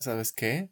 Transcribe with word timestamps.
¿Sabes 0.00 0.32
qué? 0.32 0.70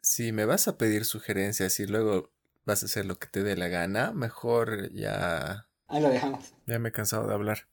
Si 0.00 0.32
me 0.32 0.46
vas 0.46 0.66
a 0.66 0.76
pedir 0.76 1.04
sugerencias 1.04 1.78
y 1.78 1.86
luego 1.86 2.32
vas 2.64 2.82
a 2.82 2.86
hacer 2.86 3.06
lo 3.06 3.20
que 3.20 3.28
te 3.28 3.44
dé 3.44 3.56
la 3.56 3.68
gana, 3.68 4.10
mejor 4.12 4.92
ya... 4.92 5.68
Ahí 5.86 6.02
lo 6.02 6.08
dejamos. 6.08 6.54
Ya 6.66 6.80
me 6.80 6.88
he 6.88 6.92
cansado 6.92 7.28
de 7.28 7.34
hablar. 7.34 7.68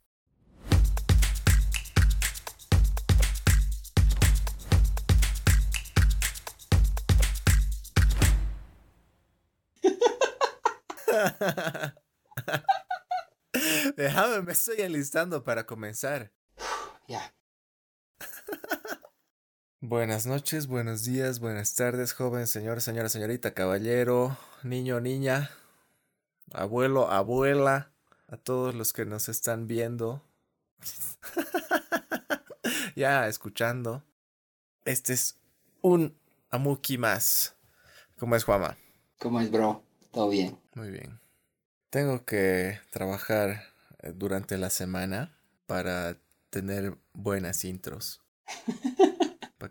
Déjame, 13.98 14.44
me 14.44 14.52
estoy 14.52 14.82
alistando 14.84 15.44
para 15.44 15.66
comenzar. 15.66 16.32
Ya. 17.08 17.34
Buenas 19.84 20.28
noches, 20.28 20.68
buenos 20.68 21.06
días, 21.06 21.40
buenas 21.40 21.74
tardes, 21.74 22.14
joven, 22.14 22.46
señor, 22.46 22.82
señora, 22.82 23.10
señorita, 23.10 23.56
caballero, 23.56 24.38
niño, 24.62 25.02
niña, 25.02 25.50
abuelo, 26.54 27.10
abuela, 27.10 27.92
a 28.28 28.38
todos 28.38 28.76
los 28.76 28.94
que 28.94 29.08
nos 29.08 29.28
están 29.28 29.66
viendo, 29.66 30.22
ya 32.96 33.28
escuchando. 33.28 34.04
Este 34.86 35.14
es 35.14 35.40
un 35.82 36.16
Amuki 36.52 37.00
más. 37.00 37.56
¿Cómo 38.20 38.36
es, 38.36 38.44
Juama? 38.44 38.78
¿Cómo 39.18 39.42
es, 39.42 39.50
bro? 39.50 39.84
¿Todo 40.12 40.30
bien? 40.30 40.60
Muy 40.76 40.92
bien. 40.92 41.20
Tengo 41.90 42.24
que 42.24 42.80
trabajar 42.92 43.64
eh, 44.04 44.14
durante 44.14 44.60
la 44.60 44.70
semana 44.70 45.36
para 45.66 46.18
tener 46.52 47.00
buenas 47.14 47.66
intros. 47.66 48.22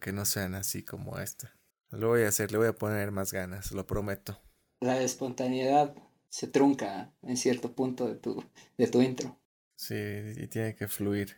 que 0.00 0.12
no 0.12 0.24
sean 0.24 0.54
así 0.54 0.82
como 0.82 1.18
esta. 1.18 1.54
Lo 1.90 2.08
voy 2.08 2.22
a 2.22 2.28
hacer, 2.28 2.52
le 2.52 2.58
voy 2.58 2.68
a 2.68 2.74
poner 2.74 3.10
más 3.10 3.32
ganas, 3.32 3.72
lo 3.72 3.86
prometo. 3.86 4.40
La 4.80 5.00
espontaneidad 5.00 5.94
se 6.28 6.46
trunca 6.46 7.12
en 7.22 7.36
cierto 7.36 7.72
punto 7.74 8.08
de 8.08 8.14
tu, 8.14 8.44
de 8.78 8.86
tu 8.86 9.02
intro. 9.02 9.38
Sí, 9.76 9.94
y 9.94 10.46
tiene 10.46 10.74
que 10.74 10.88
fluir. 10.88 11.36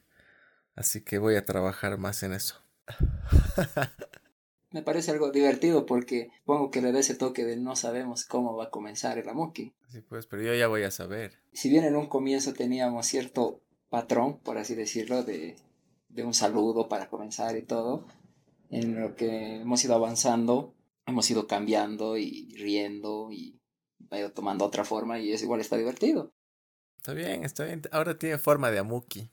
Así 0.75 1.03
que 1.03 1.19
voy 1.19 1.37
a 1.37 1.45
trabajar 1.45 1.99
más 1.99 2.23
en 2.23 2.33
eso. 2.33 2.63
Me 4.71 4.83
parece 4.83 5.11
algo 5.11 5.31
divertido 5.31 5.85
porque 5.85 6.31
pongo 6.45 6.71
que 6.71 6.81
le 6.81 6.93
da 6.93 7.01
ese 7.01 7.15
toque 7.15 7.45
de 7.45 7.57
no 7.57 7.77
sabemos 7.77 8.25
cómo 8.25 8.57
va 8.57 8.65
a 8.65 8.71
comenzar 8.71 9.19
el 9.19 9.29
Amoki. 9.29 9.75
Sí, 9.89 10.01
pues, 10.01 10.27
pero 10.27 10.43
yo 10.43 10.55
ya 10.55 10.67
voy 10.67 10.83
a 10.83 10.91
saber. 10.91 11.39
Si 11.53 11.69
bien 11.69 11.85
en 11.85 11.95
un 11.95 12.07
comienzo 12.07 12.55
teníamos 12.55 13.07
cierto 13.07 13.61
patrón, 13.91 14.39
por 14.39 14.57
así 14.57 14.75
decirlo, 14.75 15.25
de, 15.25 15.57
de 16.09 16.25
un 16.25 16.33
saludo 16.33 16.89
para 16.89 17.09
comenzar 17.11 17.57
y 17.57 17.63
todo, 17.63 18.07
en 18.73 19.01
lo 19.01 19.15
que 19.15 19.61
hemos 19.61 19.85
ido 19.85 19.95
avanzando, 19.95 20.75
hemos 21.07 21.31
ido 21.31 21.47
cambiando 21.47 22.17
y 22.17 22.55
riendo 22.57 23.31
y 23.31 23.61
ha 24.11 24.19
ido 24.19 24.33
tomando 24.33 24.65
otra 24.65 24.85
forma 24.85 25.21
y 25.21 25.33
es 25.33 25.43
igual 25.43 25.61
está 25.61 25.77
divertido. 25.77 26.33
Está 26.97 27.13
bien, 27.13 27.45
está 27.45 27.65
bien. 27.65 27.83
Ahora 27.93 28.19
tiene 28.19 28.39
forma 28.39 28.71
de 28.71 28.79
Amuki. 28.79 29.31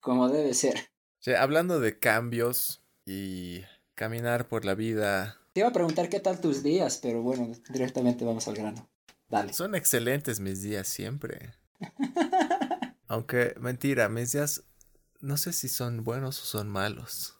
Como 0.00 0.28
debe 0.28 0.54
ser. 0.54 0.78
O 0.78 1.22
sea, 1.22 1.42
hablando 1.42 1.80
de 1.80 1.98
cambios 1.98 2.82
y 3.04 3.60
caminar 3.94 4.48
por 4.48 4.64
la 4.64 4.74
vida. 4.74 5.38
Te 5.52 5.60
iba 5.60 5.68
a 5.68 5.72
preguntar 5.72 6.08
qué 6.08 6.20
tal 6.20 6.40
tus 6.40 6.62
días, 6.62 6.98
pero 7.02 7.20
bueno, 7.22 7.52
directamente 7.68 8.24
vamos 8.24 8.48
al 8.48 8.54
grano. 8.54 8.88
Dale. 9.28 9.52
Son 9.52 9.74
excelentes 9.74 10.40
mis 10.40 10.62
días 10.62 10.88
siempre. 10.88 11.52
Aunque, 13.08 13.54
mentira, 13.60 14.08
mis 14.08 14.32
días 14.32 14.64
no 15.20 15.36
sé 15.36 15.52
si 15.52 15.68
son 15.68 16.04
buenos 16.04 16.40
o 16.40 16.44
son 16.46 16.68
malos. 16.68 17.38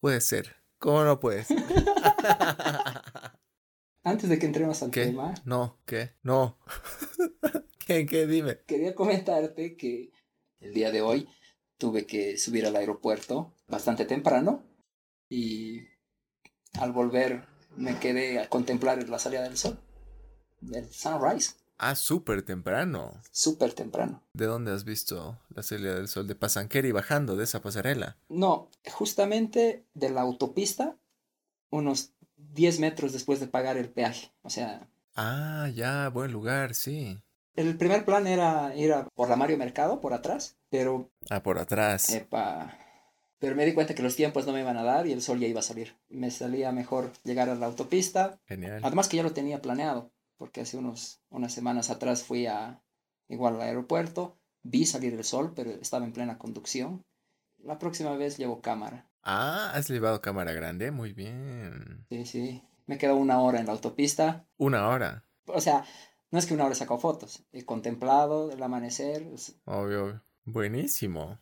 Puede 0.00 0.20
ser. 0.20 0.63
¿Cómo 0.84 1.02
no 1.02 1.18
puede 1.18 1.44
ser? 1.44 1.56
Antes 4.04 4.28
de 4.28 4.38
que 4.38 4.44
entremos 4.44 4.82
al 4.82 4.90
¿Qué? 4.90 5.06
tema, 5.06 5.32
No, 5.46 5.78
¿qué? 5.86 6.12
No. 6.22 6.58
¿Qué? 7.86 8.04
¿Qué? 8.04 8.26
Dime. 8.26 8.58
quería 8.66 8.94
comentarte 8.94 9.78
que 9.78 10.10
el 10.60 10.74
día 10.74 10.90
de 10.90 11.00
hoy 11.00 11.26
tuve 11.78 12.04
que 12.04 12.36
subir 12.36 12.66
al 12.66 12.76
aeropuerto 12.76 13.54
bastante 13.66 14.04
temprano 14.04 14.62
y 15.30 15.80
al 16.78 16.92
volver 16.92 17.46
me 17.76 17.98
quedé 17.98 18.38
a 18.38 18.50
contemplar 18.50 19.08
la 19.08 19.18
salida 19.18 19.42
del 19.42 19.56
sol, 19.56 19.78
el 20.70 20.92
sunrise, 20.92 21.54
Ah, 21.78 21.94
súper 21.96 22.42
temprano. 22.42 23.20
súper 23.30 23.72
temprano. 23.74 24.22
¿De 24.32 24.46
dónde 24.46 24.72
has 24.72 24.84
visto 24.84 25.38
la 25.48 25.62
salida 25.62 25.94
del 25.94 26.08
sol? 26.08 26.26
De 26.28 26.34
Pasanqueri 26.34 26.92
bajando 26.92 27.36
de 27.36 27.44
esa 27.44 27.60
pasarela. 27.62 28.16
No, 28.28 28.68
justamente 28.92 29.84
de 29.94 30.10
la 30.10 30.20
autopista, 30.22 30.96
unos 31.70 32.12
10 32.36 32.78
metros 32.80 33.12
después 33.12 33.40
de 33.40 33.48
pagar 33.48 33.76
el 33.76 33.88
peaje. 33.90 34.30
O 34.42 34.50
sea, 34.50 34.88
Ah, 35.16 35.68
ya, 35.74 36.08
buen 36.08 36.32
lugar, 36.32 36.74
sí. 36.74 37.20
el 37.56 37.76
primer 37.76 38.04
plan 38.04 38.26
era 38.26 38.74
ir 38.76 38.92
a 38.92 39.08
por 39.14 39.28
la 39.28 39.36
Mario 39.36 39.56
Mercado, 39.58 40.00
por 40.00 40.12
atrás, 40.12 40.56
pero, 40.70 41.10
Ah, 41.30 41.42
por 41.42 41.58
atrás. 41.58 42.10
epa, 42.10 42.76
pero 43.38 43.54
me 43.54 43.64
di 43.66 43.74
cuenta 43.74 43.94
que 43.94 44.02
los 44.02 44.16
tiempos 44.16 44.44
no 44.46 44.52
me 44.52 44.60
iban 44.60 44.76
a 44.76 44.82
dar 44.82 45.06
y 45.06 45.12
el 45.12 45.22
sol 45.22 45.38
ya 45.38 45.46
iba 45.46 45.60
a 45.60 45.62
salir. 45.62 45.96
Me 46.08 46.30
salía 46.32 46.72
mejor 46.72 47.12
llegar 47.24 47.48
a 47.48 47.54
la 47.54 47.66
autopista, 47.66 48.40
Genial. 48.46 48.80
además 48.84 49.08
que 49.08 49.16
ya 49.18 49.22
lo 49.22 49.32
tenía 49.32 49.60
planeado, 49.62 50.10
porque 50.36 50.60
hace 50.62 50.76
unos, 50.76 51.20
unas 51.30 51.52
semanas 51.52 51.90
atrás 51.90 52.22
fui 52.24 52.46
a 52.46 52.82
igual 53.28 53.54
al 53.56 53.62
aeropuerto, 53.62 54.36
vi 54.62 54.86
salir 54.86 55.14
el 55.14 55.24
sol, 55.24 55.52
pero 55.54 55.70
estaba 55.70 56.04
en 56.04 56.12
plena 56.12 56.38
conducción. 56.38 57.04
La 57.58 57.78
próxima 57.78 58.14
vez 58.16 58.36
llevo 58.38 58.60
cámara. 58.60 59.08
Ah, 59.22 59.72
has 59.74 59.88
llevado 59.88 60.20
cámara 60.20 60.52
grande. 60.52 60.90
Muy 60.90 61.12
bien. 61.14 62.04
Sí, 62.10 62.26
sí. 62.26 62.62
Me 62.86 62.98
quedo 62.98 63.16
una 63.16 63.40
hora 63.40 63.58
en 63.60 63.66
la 63.66 63.72
autopista. 63.72 64.46
Una 64.58 64.88
hora. 64.88 65.24
O 65.46 65.60
sea, 65.60 65.84
no 66.30 66.38
es 66.38 66.44
que 66.46 66.52
una 66.54 66.64
hora 66.64 66.72
he 66.74 66.76
sacado 66.76 67.00
fotos. 67.00 67.42
He 67.52 67.64
contemplado 67.64 68.52
el 68.52 68.62
amanecer. 68.62 69.22
es- 69.32 69.56
Obvio. 69.64 70.04
obvio. 70.04 70.22
Buenísimo. 70.44 71.38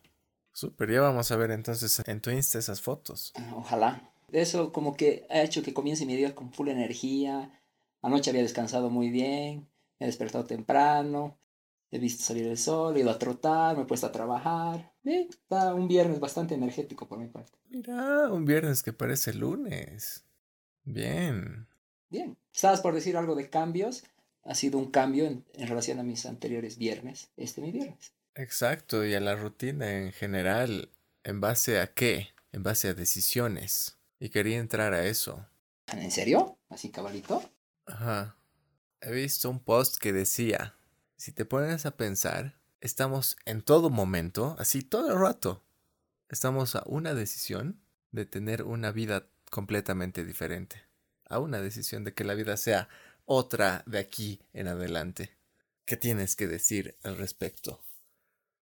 Súper. 0.53 0.91
Ya 0.91 1.01
vamos 1.01 1.29
a 1.31 1.35
ver 1.35 1.51
entonces 1.51 2.01
en 2.05 2.21
tu 2.21 2.29
Insta 2.29 2.59
esas 2.59 2.81
fotos. 2.81 3.33
ah, 3.35 3.53
Ojalá. 3.57 4.09
Eso 4.31 4.71
como 4.71 4.95
que 4.95 5.27
ha 5.29 5.41
hecho 5.41 5.61
que 5.61 5.73
comience 5.73 6.05
mi 6.05 6.15
día 6.15 6.33
con 6.35 6.53
full 6.53 6.69
energía. 6.69 7.51
Anoche 8.03 8.29
había 8.29 8.43
descansado 8.43 8.89
muy 8.89 9.09
bien. 9.09 9.67
Me 9.99 10.05
he 10.05 10.07
despertado 10.07 10.45
temprano. 10.45 11.39
He 11.89 11.99
visto 11.99 12.23
salir 12.23 12.47
el 12.47 12.57
sol. 12.57 12.95
He 12.95 12.99
ido 12.99 13.09
a 13.09 13.17
trotar. 13.17 13.77
Me 13.77 13.83
he 13.83 13.85
puesto 13.85 14.07
a 14.07 14.11
trabajar. 14.11 14.93
Eh, 15.05 15.27
está 15.29 15.73
un 15.73 15.87
viernes 15.87 16.19
bastante 16.19 16.53
energético 16.53 17.07
por 17.07 17.17
mi 17.17 17.27
parte. 17.27 17.57
Mira, 17.69 18.29
un 18.29 18.45
viernes 18.45 18.83
que 18.83 18.91
parece 18.91 19.33
lunes. 19.33 20.25
Bien. 20.83 21.67
Bien. 22.09 22.37
Estabas 22.53 22.81
por 22.81 22.93
decir 22.93 23.15
algo 23.15 23.35
de 23.35 23.49
cambios. 23.49 24.03
Ha 24.43 24.53
sido 24.53 24.77
un 24.77 24.91
cambio 24.91 25.25
en, 25.25 25.45
en 25.53 25.67
relación 25.67 25.99
a 25.99 26.03
mis 26.03 26.25
anteriores 26.25 26.77
viernes. 26.77 27.31
Este 27.37 27.61
mi 27.61 27.71
viernes. 27.71 28.13
Exacto. 28.35 29.05
Y 29.05 29.13
a 29.13 29.21
la 29.21 29.35
rutina 29.35 29.89
en 29.97 30.11
general. 30.11 30.89
¿En 31.23 31.39
base 31.39 31.79
a 31.79 31.93
qué? 31.93 32.27
En 32.51 32.63
base 32.63 32.89
a 32.89 32.93
decisiones. 32.93 33.97
Y 34.19 34.27
quería 34.27 34.57
entrar 34.57 34.93
a 34.93 35.05
eso. 35.05 35.47
¿En 35.87 36.11
serio? 36.11 36.57
¿Así 36.69 36.89
cabalito? 36.89 37.41
Ajá. 37.85 38.37
He 39.01 39.11
visto 39.11 39.49
un 39.49 39.59
post 39.59 39.97
que 39.97 40.13
decía, 40.13 40.75
si 41.17 41.31
te 41.31 41.45
pones 41.45 41.85
a 41.85 41.97
pensar, 41.97 42.59
estamos 42.79 43.37
en 43.45 43.61
todo 43.61 43.89
momento, 43.89 44.55
así 44.59 44.81
todo 44.81 45.11
el 45.11 45.19
rato, 45.19 45.63
estamos 46.29 46.75
a 46.75 46.83
una 46.85 47.13
decisión 47.13 47.81
de 48.11 48.25
tener 48.25 48.63
una 48.63 48.91
vida 48.91 49.27
completamente 49.49 50.23
diferente, 50.23 50.81
a 51.25 51.39
una 51.39 51.61
decisión 51.61 52.03
de 52.03 52.13
que 52.13 52.23
la 52.23 52.33
vida 52.33 52.57
sea 52.57 52.87
otra 53.25 53.83
de 53.85 53.99
aquí 53.99 54.41
en 54.53 54.67
adelante. 54.67 55.35
¿Qué 55.85 55.97
tienes 55.97 56.35
que 56.35 56.47
decir 56.47 56.95
al 57.03 57.17
respecto, 57.17 57.83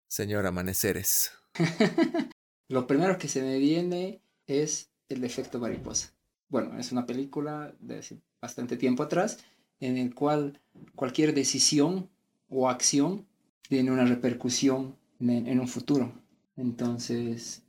señor 0.08 0.46
Amaneceres? 0.46 1.32
Lo 2.70 2.86
primero 2.86 3.18
que 3.18 3.30
se 3.30 3.42
me 3.42 3.58
viene 3.60 4.22
es 4.46 4.90
el 5.08 5.24
efecto 5.24 5.60
mariposa. 5.60 6.17
Bueno, 6.50 6.78
es 6.80 6.92
una 6.92 7.06
película 7.06 7.74
de 7.80 8.00
hace 8.00 8.22
bastante 8.42 8.78
tiempo 8.78 9.04
atrás 9.04 9.40
en 9.80 9.98
el 9.98 10.14
cual 10.14 10.60
cualquier 10.96 11.34
decisión 11.34 12.10
o 12.50 12.70
acción 12.70 13.28
tiene 13.68 13.92
una 13.92 14.06
repercusión 14.06 14.96
en, 15.20 15.48
en 15.48 15.60
un 15.60 15.68
futuro. 15.68 16.14
Entonces, 16.56 17.64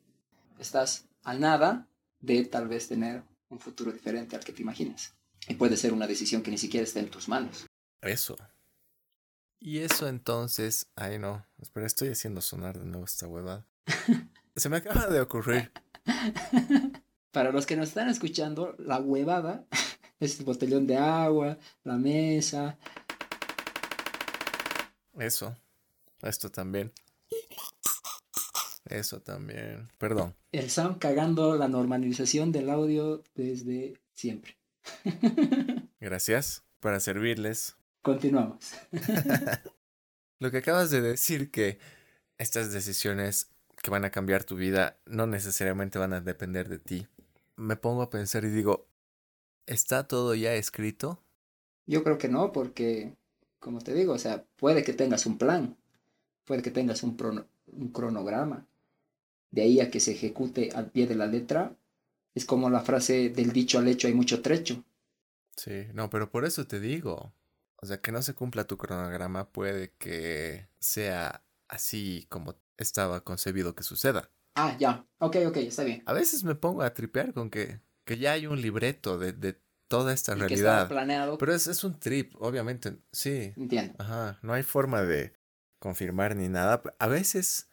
estás 0.58 1.06
a 1.24 1.34
nada 1.34 1.88
de 2.20 2.44
tal 2.44 2.68
vez 2.68 2.88
tener 2.88 3.22
un 3.48 3.58
futuro 3.58 3.92
diferente 3.92 4.36
al 4.36 4.44
que 4.44 4.52
te 4.52 4.62
imaginas. 4.62 5.14
Y 5.48 5.54
puede 5.54 5.76
ser 5.76 5.92
una 5.92 6.06
decisión 6.06 6.42
que 6.42 6.50
ni 6.50 6.58
siquiera 6.58 6.84
está 6.84 7.00
en 7.00 7.10
tus 7.10 7.28
manos. 7.28 7.66
Eso. 8.02 8.36
Y 9.60 9.78
eso 9.78 10.08
entonces, 10.08 10.86
ay 10.94 11.18
no, 11.18 11.44
espera, 11.60 11.86
estoy 11.86 12.10
haciendo 12.10 12.40
sonar 12.40 12.78
de 12.78 12.86
nuevo 12.86 13.04
esta 13.04 13.26
huevada. 13.26 13.66
Se 14.56 14.68
me 14.68 14.76
acaba 14.76 15.06
de 15.08 15.20
ocurrir. 15.20 15.72
Para 17.32 17.52
los 17.52 17.66
que 17.66 17.76
nos 17.76 17.88
están 17.88 18.08
escuchando, 18.08 18.74
la 18.78 18.98
huevada 18.98 19.66
es 20.20 20.38
el 20.38 20.44
botellón 20.44 20.86
de 20.86 20.96
agua, 20.96 21.58
la 21.84 21.96
mesa. 21.96 22.78
Eso. 25.18 25.56
Esto 26.22 26.50
también. 26.50 26.92
Eso 28.86 29.20
también. 29.20 29.88
Perdón. 29.98 30.34
El 30.52 30.70
Sam 30.70 30.98
cagando 30.98 31.56
la 31.56 31.68
normalización 31.68 32.52
del 32.52 32.70
audio 32.70 33.22
desde 33.34 34.00
siempre. 34.14 34.56
Gracias 36.00 36.62
para 36.80 37.00
servirles. 37.00 37.76
Continuamos. 38.02 38.72
Lo 40.38 40.50
que 40.50 40.58
acabas 40.58 40.90
de 40.90 41.02
decir 41.02 41.50
que 41.50 41.78
estas 42.38 42.72
decisiones 42.72 43.50
que 43.82 43.90
van 43.90 44.04
a 44.04 44.10
cambiar 44.10 44.44
tu 44.44 44.56
vida 44.56 44.98
no 45.04 45.26
necesariamente 45.26 45.98
van 45.98 46.12
a 46.12 46.20
depender 46.20 46.68
de 46.68 46.78
ti. 46.78 47.08
Me 47.58 47.76
pongo 47.76 48.02
a 48.02 48.08
pensar 48.08 48.44
y 48.44 48.50
digo, 48.50 48.88
¿está 49.66 50.06
todo 50.06 50.34
ya 50.34 50.54
escrito? 50.54 51.24
Yo 51.86 52.04
creo 52.04 52.16
que 52.16 52.28
no, 52.28 52.52
porque, 52.52 53.16
como 53.58 53.80
te 53.80 53.94
digo, 53.94 54.12
o 54.12 54.18
sea, 54.18 54.44
puede 54.56 54.84
que 54.84 54.92
tengas 54.92 55.26
un 55.26 55.38
plan, 55.38 55.76
puede 56.44 56.62
que 56.62 56.70
tengas 56.70 57.02
un, 57.02 57.16
un 57.66 57.88
cronograma. 57.88 58.66
De 59.50 59.62
ahí 59.62 59.80
a 59.80 59.90
que 59.90 59.98
se 59.98 60.12
ejecute 60.12 60.70
al 60.72 60.90
pie 60.90 61.08
de 61.08 61.16
la 61.16 61.26
letra, 61.26 61.76
es 62.34 62.44
como 62.44 62.70
la 62.70 62.80
frase 62.80 63.30
del 63.30 63.52
dicho 63.52 63.78
al 63.78 63.88
hecho 63.88 64.06
hay 64.06 64.14
mucho 64.14 64.40
trecho. 64.40 64.84
Sí, 65.56 65.88
no, 65.92 66.08
pero 66.10 66.30
por 66.30 66.44
eso 66.44 66.66
te 66.66 66.78
digo. 66.80 67.34
O 67.76 67.86
sea, 67.86 68.00
que 68.00 68.12
no 68.12 68.22
se 68.22 68.34
cumpla 68.34 68.66
tu 68.66 68.76
cronograma 68.76 69.50
puede 69.50 69.92
que 69.98 70.68
sea 70.78 71.44
así 71.68 72.26
como 72.28 72.60
estaba 72.76 73.24
concebido 73.24 73.74
que 73.74 73.82
suceda. 73.82 74.30
Ah, 74.60 74.76
ya. 74.78 75.06
Ok, 75.18 75.36
ok, 75.46 75.56
está 75.58 75.84
bien. 75.84 76.02
A 76.06 76.12
veces 76.12 76.42
me 76.44 76.54
pongo 76.54 76.82
a 76.82 76.92
tripear 76.92 77.32
con 77.32 77.48
que, 77.50 77.80
que 78.04 78.18
ya 78.18 78.32
hay 78.32 78.46
un 78.46 78.60
libreto 78.60 79.16
de, 79.18 79.32
de 79.32 79.60
toda 79.86 80.12
esta 80.12 80.32
Y 80.32 80.34
que 80.36 80.40
realidad. 80.48 80.82
estaba 80.82 80.88
planeado. 80.88 81.38
Pero 81.38 81.54
es, 81.54 81.66
es 81.66 81.84
un 81.84 81.98
trip, 81.98 82.34
obviamente. 82.40 82.98
Sí. 83.12 83.52
Entiendo. 83.56 83.94
Ajá. 83.98 84.38
No 84.42 84.52
hay 84.52 84.62
forma 84.62 85.02
de 85.02 85.32
confirmar 85.78 86.34
ni 86.36 86.48
nada. 86.48 86.82
A 86.98 87.06
veces 87.06 87.70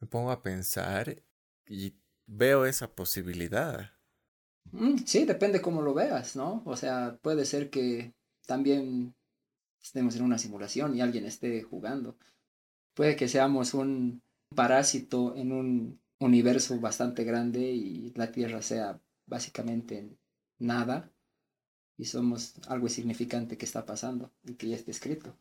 me 0.00 0.06
pongo 0.08 0.30
a 0.30 0.42
pensar 0.42 1.22
y 1.66 1.94
veo 2.26 2.64
esa 2.66 2.94
posibilidad. 2.94 3.92
Mm, 4.72 4.98
sí, 5.04 5.24
depende 5.24 5.60
cómo 5.60 5.82
lo 5.82 5.92
veas, 5.94 6.34
¿no? 6.36 6.62
O 6.64 6.76
sea, 6.76 7.18
puede 7.20 7.44
ser 7.44 7.68
que 7.70 8.14
también 8.46 9.14
estemos 9.82 10.16
en 10.16 10.22
una 10.22 10.38
simulación 10.38 10.96
y 10.96 11.00
alguien 11.00 11.26
esté 11.26 11.62
jugando. 11.62 12.16
Puede 12.94 13.16
que 13.16 13.28
seamos 13.28 13.74
un 13.74 14.22
parásito 14.54 15.34
en 15.36 15.52
un 15.52 16.00
universo 16.24 16.78
bastante 16.80 17.24
grande 17.24 17.60
y 17.60 18.12
la 18.14 18.32
Tierra 18.32 18.62
sea 18.62 19.00
básicamente 19.26 20.16
nada 20.58 21.10
y 21.96 22.04
somos 22.04 22.54
algo 22.68 22.86
insignificante 22.86 23.56
que 23.56 23.64
está 23.64 23.86
pasando 23.86 24.32
y 24.44 24.54
que 24.54 24.68
ya 24.68 24.76
está 24.76 24.90
escrito. 24.90 25.36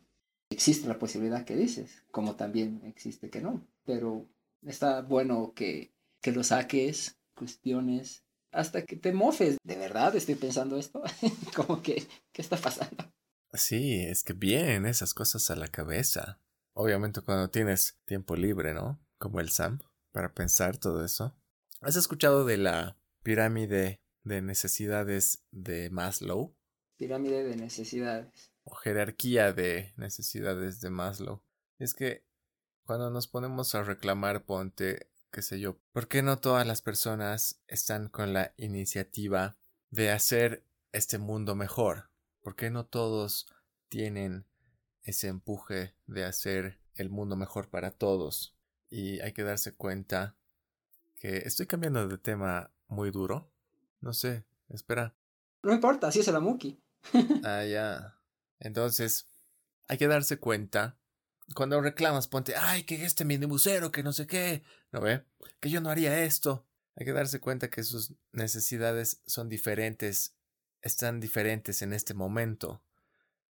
Existe 0.50 0.88
la 0.88 1.00
posibilidad 1.00 1.46
que 1.46 1.56
dices, 1.56 2.04
como 2.12 2.36
también 2.36 2.82
existe 2.86 3.30
que 3.30 3.42
no, 3.42 3.66
pero 3.86 4.28
está 4.62 5.02
bueno 5.02 5.54
que, 5.56 5.94
que 6.22 6.32
lo 6.32 6.44
saques, 6.44 7.18
cuestiones, 7.36 8.24
hasta 8.52 8.86
que 8.86 8.98
te 8.98 9.14
mofes. 9.14 9.58
¿De 9.64 9.78
verdad 9.78 10.16
estoy 10.16 10.36
pensando 10.36 10.78
esto? 10.78 11.04
como 11.56 11.82
que, 11.82 12.06
¿qué 12.32 12.42
está 12.42 12.58
pasando? 12.58 13.12
Sí, 13.54 14.02
es 14.02 14.24
que 14.24 14.34
vienen 14.34 14.86
esas 14.86 15.14
cosas 15.14 15.50
a 15.50 15.56
la 15.56 15.68
cabeza. 15.68 16.40
Obviamente 16.74 17.22
cuando 17.22 17.50
tienes 17.50 17.98
tiempo 18.06 18.36
libre, 18.36 18.74
¿no? 18.74 19.00
Como 19.18 19.40
el 19.40 19.50
Sam, 19.50 19.80
para 20.12 20.34
pensar 20.34 20.78
todo 20.78 21.04
eso. 21.04 21.36
¿Has 21.82 21.96
escuchado 21.96 22.46
de 22.46 22.58
la 22.58 22.98
pirámide 23.24 24.02
de 24.24 24.42
necesidades 24.42 25.44
de 25.52 25.90
Maslow? 25.90 26.56
Pirámide 26.98 27.44
de 27.44 27.56
necesidades. 27.56 28.52
O 28.64 28.76
jerarquía 28.76 29.54
de 29.54 29.94
necesidades 29.98 30.82
de 30.82 30.90
Maslow. 30.90 31.44
Es 31.80 31.94
que 31.94 32.26
cuando 32.84 33.10
nos 33.10 33.28
ponemos 33.28 33.74
a 33.74 33.84
reclamar, 33.84 34.46
ponte, 34.46 35.10
qué 35.32 35.42
sé 35.42 35.60
yo, 35.60 35.80
¿por 35.92 36.08
qué 36.08 36.22
no 36.22 36.38
todas 36.40 36.68
las 36.68 36.82
personas 36.82 37.62
están 37.68 38.10
con 38.10 38.34
la 38.34 38.54
iniciativa 38.58 39.58
de 39.90 40.12
hacer 40.12 40.66
este 40.92 41.18
mundo 41.18 41.56
mejor? 41.56 42.12
¿Por 42.42 42.56
qué 42.56 42.70
no 42.70 42.86
todos 42.86 43.48
tienen 43.90 44.46
ese 45.04 45.28
empuje 45.28 45.96
de 46.06 46.26
hacer 46.26 46.80
el 46.96 47.10
mundo 47.10 47.36
mejor 47.36 47.70
para 47.70 47.92
todos? 47.92 48.56
Y 48.92 49.20
hay 49.22 49.34
que 49.34 49.42
darse 49.42 49.74
cuenta 49.74 50.36
que 51.16 51.38
estoy 51.38 51.66
cambiando 51.66 52.08
de 52.08 52.20
tema 52.20 52.70
muy 52.88 53.10
duro. 53.10 53.52
No 54.02 54.14
sé, 54.14 54.46
espera. 54.70 55.16
No 55.64 55.74
importa, 55.74 56.08
así 56.08 56.20
es 56.20 56.28
el 56.28 56.36
Amuki. 56.36 56.80
Ah, 57.44 57.66
ya. 57.66 58.20
Entonces, 58.60 59.26
hay 59.88 59.98
que 59.98 60.08
darse 60.08 60.38
cuenta. 60.38 61.00
Cuando 61.56 61.82
reclamas, 61.82 62.28
ponte, 62.28 62.56
ay, 62.56 62.84
que 62.84 63.04
este 63.04 63.26
minibusero, 63.26 63.92
que 63.92 64.04
no 64.04 64.14
sé 64.14 64.28
qué. 64.28 64.64
¿No 64.92 65.02
ve? 65.02 65.26
Que 65.60 65.72
yo 65.72 65.82
no 65.82 65.90
haría 65.90 66.24
esto. 66.24 66.68
Hay 66.96 67.06
que 67.06 67.14
darse 67.14 67.40
cuenta 67.40 67.72
que 67.72 67.84
sus 67.84 68.14
necesidades 68.32 69.24
son 69.26 69.50
diferentes 69.50 70.36
están 70.82 71.20
diferentes 71.20 71.82
en 71.82 71.94
este 71.94 72.14
momento. 72.14 72.82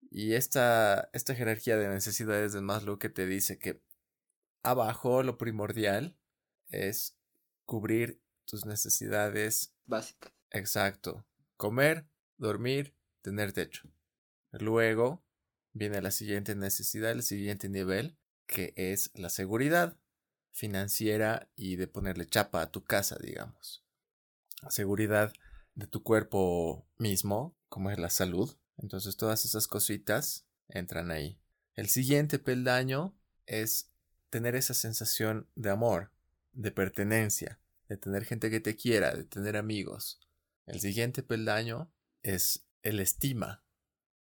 Y 0.09 0.33
esta, 0.33 1.09
esta 1.13 1.35
jerarquía 1.35 1.77
de 1.77 1.87
necesidades 1.87 2.53
de 2.53 2.61
Maslow 2.61 2.99
que 2.99 3.09
te 3.09 3.25
dice 3.25 3.57
que 3.57 3.81
abajo 4.63 5.23
lo 5.23 5.37
primordial 5.37 6.17
es 6.69 7.17
cubrir 7.65 8.21
tus 8.45 8.65
necesidades 8.65 9.73
básicas. 9.85 10.33
Exacto. 10.49 11.25
Comer, 11.57 12.07
dormir, 12.37 12.95
tener 13.21 13.53
techo. 13.53 13.89
Luego 14.51 15.23
viene 15.73 16.01
la 16.01 16.11
siguiente 16.11 16.55
necesidad, 16.55 17.11
el 17.11 17.23
siguiente 17.23 17.69
nivel, 17.69 18.17
que 18.45 18.73
es 18.75 19.11
la 19.13 19.29
seguridad 19.29 19.97
financiera 20.51 21.49
y 21.55 21.77
de 21.77 21.87
ponerle 21.87 22.27
chapa 22.27 22.61
a 22.61 22.71
tu 22.71 22.83
casa, 22.83 23.17
digamos. 23.21 23.85
Seguridad 24.69 25.31
de 25.75 25.87
tu 25.87 26.03
cuerpo 26.03 26.87
mismo, 26.97 27.55
como 27.69 27.89
es 27.89 27.97
la 27.97 28.09
salud. 28.09 28.53
Entonces 28.77 29.15
todas 29.15 29.45
esas 29.45 29.67
cositas 29.67 30.45
entran 30.67 31.11
ahí. 31.11 31.39
El 31.75 31.87
siguiente 31.87 32.39
peldaño 32.39 33.17
es 33.45 33.90
tener 34.31 34.55
esa 34.55 34.73
sensación 34.73 35.47
de 35.55 35.69
amor, 35.69 36.09
de 36.53 36.71
pertenencia, 36.71 37.59
de 37.87 37.97
tener 37.97 38.25
gente 38.25 38.49
que 38.49 38.59
te 38.59 38.75
quiera, 38.75 39.13
de 39.13 39.25
tener 39.25 39.57
amigos. 39.57 40.19
El 40.65 40.79
siguiente 40.79 41.21
peldaño 41.21 41.91
es 42.23 42.65
el 42.81 42.99
estima, 42.99 43.63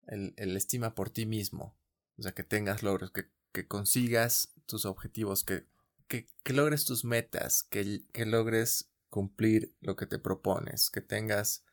el, 0.07 0.33
el 0.35 0.57
estima 0.57 0.95
por 0.95 1.09
ti 1.11 1.25
mismo. 1.25 1.77
O 2.17 2.23
sea, 2.23 2.33
que 2.33 2.43
tengas 2.43 2.83
logros, 2.83 3.11
que, 3.11 3.29
que 3.53 3.67
consigas 3.67 4.51
tus 4.65 4.85
objetivos, 4.85 5.43
que, 5.45 5.65
que, 6.07 6.27
que 6.43 6.53
logres 6.53 6.83
tus 6.85 7.05
metas, 7.05 7.63
que, 7.63 8.03
que 8.11 8.25
logres 8.25 8.89
cumplir 9.09 9.75
lo 9.79 9.95
que 9.95 10.07
te 10.07 10.19
propones, 10.19 10.89
que 10.89 11.01
tengas, 11.01 11.63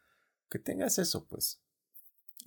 que 0.51 0.59
tengas 0.59 0.99
eso, 0.99 1.27
pues, 1.27 1.61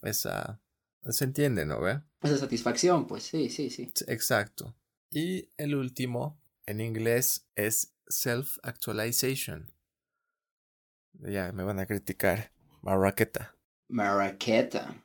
esa, 0.03 0.61
se 1.09 1.25
entiende, 1.25 1.65
¿no 1.65 1.81
ve? 1.81 2.01
Esa 2.21 2.37
satisfacción, 2.37 3.07
pues, 3.07 3.23
sí, 3.23 3.49
sí, 3.49 3.69
sí. 3.69 3.91
Exacto. 4.07 4.75
Y 5.11 5.49
el 5.57 5.75
último, 5.75 6.39
en 6.65 6.81
inglés, 6.81 7.47
es 7.55 7.95
self-actualization. 8.07 9.71
Ya, 11.13 11.51
me 11.51 11.63
van 11.63 11.79
a 11.79 11.85
criticar. 11.85 12.51
Marraqueta. 12.81 13.55
Marraqueta. 13.87 15.03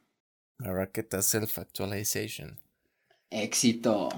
Marraqueta 0.58 1.22
self-actualization. 1.22 2.60
Éxito. 3.30 4.08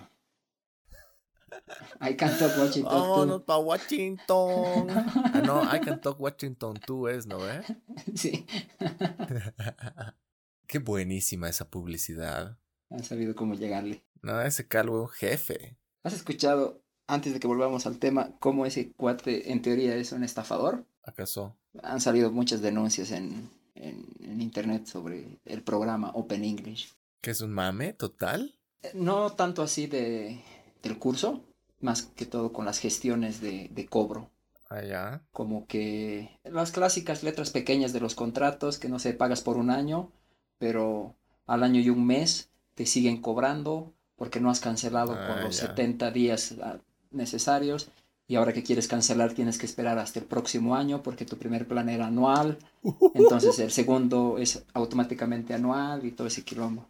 I 2.01 2.15
can 2.15 2.37
talk 2.39 2.57
Washington 2.59 2.93
Vámonos 2.93 3.43
pa' 3.45 3.59
Washington. 3.59 4.91
ah, 4.91 5.43
no, 5.45 5.63
I 5.63 5.79
can 5.79 6.01
talk 6.01 6.19
Washington 6.21 6.75
too 6.85 7.09
es, 7.09 7.27
¿no 7.27 7.39
ve? 7.39 7.63
Sí. 8.15 8.47
Qué 10.67 10.79
buenísima 10.81 11.49
esa 11.49 11.71
publicidad. 11.71 12.59
Han 12.91 13.05
sabido 13.05 13.35
cómo 13.35 13.55
llegarle. 13.55 14.03
No, 14.23 14.41
ese 14.41 14.67
calvo 14.67 15.07
jefe. 15.09 15.77
¿Has 16.03 16.15
escuchado, 16.15 16.83
antes 17.07 17.33
de 17.33 17.41
que 17.41 17.47
volvamos 17.47 17.87
al 17.87 17.99
tema, 17.99 18.31
cómo 18.39 18.67
ese 18.67 18.93
cuate 18.93 19.53
en 19.53 19.63
teoría 19.63 19.97
es 19.97 20.13
un 20.13 20.25
estafador? 20.25 20.85
¿Acaso? 21.03 21.57
Han 21.83 22.01
salido 22.01 22.31
muchas 22.31 22.63
denuncias 22.63 23.11
en, 23.11 23.51
en, 23.75 24.07
en 24.21 24.41
internet 24.41 24.87
sobre 24.87 25.39
el 25.45 25.63
programa 25.63 26.11
Open 26.15 26.45
English. 26.45 26.95
¿Que 27.21 27.33
es 27.33 27.41
un 27.41 27.53
mame 27.53 27.93
total? 27.93 28.59
No 28.95 29.33
tanto 29.33 29.63
así 29.63 29.87
de, 29.87 30.43
del 30.83 30.99
curso, 30.99 31.45
más 31.81 32.03
que 32.03 32.27
todo 32.27 32.53
con 32.53 32.65
las 32.65 32.79
gestiones 32.79 33.41
de, 33.41 33.69
de 33.71 33.87
cobro. 33.87 34.31
Allá. 34.69 35.23
Como 35.33 35.67
que 35.67 36.41
las 36.45 36.73
clásicas 36.73 37.23
letras 37.23 37.51
pequeñas 37.51 37.93
de 37.93 38.01
los 38.01 38.15
contratos, 38.15 38.79
que 38.79 38.89
no 38.89 38.99
sé, 38.99 39.13
pagas 39.13 39.41
por 39.41 39.57
un 39.57 39.71
año, 39.71 40.11
pero 40.59 41.15
al 41.47 41.63
año 41.63 41.81
y 41.81 41.91
un 41.91 42.07
mes 42.07 42.51
te 42.77 42.87
siguen 42.87 43.21
cobrando 43.21 43.93
porque 44.15 44.39
no 44.41 44.49
has 44.51 44.61
cancelado 44.61 45.15
Ah, 45.15 45.27
por 45.27 45.43
los 45.43 45.61
ya. 45.61 45.67
70 45.69 46.11
días 46.13 46.55
ah, 46.63 46.79
necesarios 47.11 47.89
y 48.29 48.37
ahora 48.37 48.53
que 48.53 48.63
quieres 48.63 48.87
cancelar 48.89 49.33
tienes 49.35 49.59
que 49.59 49.67
esperar 49.67 49.99
hasta 49.99 50.21
el 50.21 50.27
próximo 50.27 50.77
año 50.77 51.03
porque 51.03 51.25
tu 51.25 51.37
primer 51.37 51.67
plan 51.67 51.89
era 51.89 52.07
anual, 52.07 52.59
entonces 53.15 53.59
el 53.59 53.71
segundo 53.73 54.39
es 54.39 54.63
automáticamente 54.75 55.53
anual 55.55 56.05
y 56.05 56.13
todo 56.13 56.29
ese 56.29 56.45
quilombo. 56.45 56.87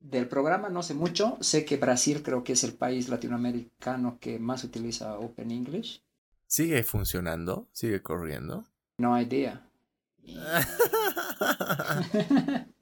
Del 0.00 0.28
programa 0.28 0.68
no 0.68 0.82
sé 0.82 0.94
mucho, 0.94 1.36
sé 1.40 1.64
que 1.64 1.76
Brasil 1.76 2.22
creo 2.22 2.42
que 2.44 2.52
es 2.54 2.64
el 2.64 2.72
país 2.74 3.08
latinoamericano 3.08 4.18
que 4.20 4.38
más 4.38 4.64
utiliza 4.64 5.18
Open 5.18 5.50
English. 5.50 6.02
¿Sigue 6.46 6.82
funcionando? 6.82 7.66
¿Sigue 7.72 8.02
corriendo? 8.02 8.64
No 8.98 9.18
idea. 9.20 9.62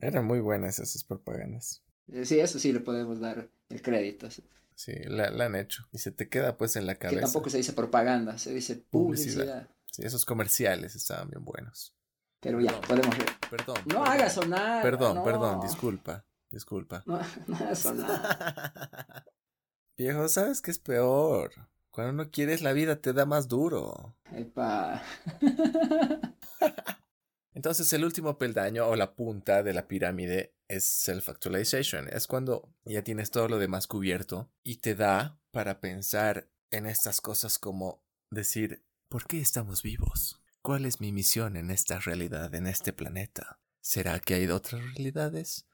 Eran 0.00 0.24
muy 0.24 0.40
buenas 0.40 0.78
esas 0.78 1.04
propagandas. 1.04 1.82
Sí, 2.24 2.40
eso 2.40 2.58
sí 2.58 2.72
le 2.72 2.80
podemos 2.80 3.20
dar 3.20 3.50
el 3.68 3.82
crédito. 3.82 4.28
Sí, 4.74 4.92
la, 5.04 5.26
han 5.44 5.56
hecho. 5.56 5.88
Y 5.92 5.98
se 5.98 6.12
te 6.12 6.28
queda 6.28 6.56
pues 6.56 6.76
en 6.76 6.86
la 6.86 6.94
cabeza. 6.94 7.20
Que 7.20 7.24
tampoco 7.24 7.50
se 7.50 7.58
dice 7.58 7.72
propaganda, 7.72 8.38
se 8.38 8.54
dice 8.54 8.76
publicidad. 8.76 9.68
Sí, 9.90 10.02
esos 10.02 10.24
comerciales 10.24 10.94
estaban 10.94 11.28
bien 11.28 11.44
buenos. 11.44 11.94
Pero 12.40 12.60
ya, 12.60 12.80
podemos 12.82 13.18
ver. 13.18 13.26
Perdón. 13.50 13.78
No 13.86 14.04
hagas 14.04 14.34
sonar. 14.34 14.82
Perdón, 14.82 15.24
perdón, 15.24 15.60
disculpa. 15.60 16.24
Disculpa. 16.50 17.02
No, 17.04 17.20
no 17.46 17.56
hagas 17.56 17.80
sonar. 17.80 19.24
Viejo, 19.96 20.28
¿sabes 20.28 20.62
qué 20.62 20.70
es 20.70 20.78
peor? 20.78 21.50
Cuando 21.90 22.12
no 22.12 22.30
quieres, 22.30 22.62
la 22.62 22.72
vida 22.72 23.00
te 23.00 23.12
da 23.12 23.26
más 23.26 23.48
duro. 23.48 24.16
Epa. 24.32 25.02
Entonces, 27.54 27.92
el 27.92 28.04
último 28.04 28.38
peldaño 28.38 28.86
o 28.86 28.96
la 28.96 29.14
punta 29.14 29.62
de 29.62 29.72
la 29.72 29.88
pirámide 29.88 30.54
es 30.68 30.84
self-actualization. 30.84 32.08
Es 32.08 32.26
cuando 32.26 32.72
ya 32.84 33.02
tienes 33.02 33.30
todo 33.30 33.48
lo 33.48 33.58
demás 33.58 33.86
cubierto 33.86 34.50
y 34.62 34.76
te 34.76 34.94
da 34.94 35.40
para 35.50 35.80
pensar 35.80 36.50
en 36.70 36.86
estas 36.86 37.20
cosas 37.20 37.58
como 37.58 38.04
decir, 38.30 38.84
¿por 39.08 39.26
qué 39.26 39.40
estamos 39.40 39.82
vivos? 39.82 40.42
¿Cuál 40.62 40.84
es 40.84 41.00
mi 41.00 41.12
misión 41.12 41.56
en 41.56 41.70
esta 41.70 41.98
realidad, 41.98 42.54
en 42.54 42.66
este 42.66 42.92
planeta? 42.92 43.58
¿Será 43.80 44.20
que 44.20 44.34
hay 44.34 44.46
otras 44.48 44.82
realidades? 44.82 45.66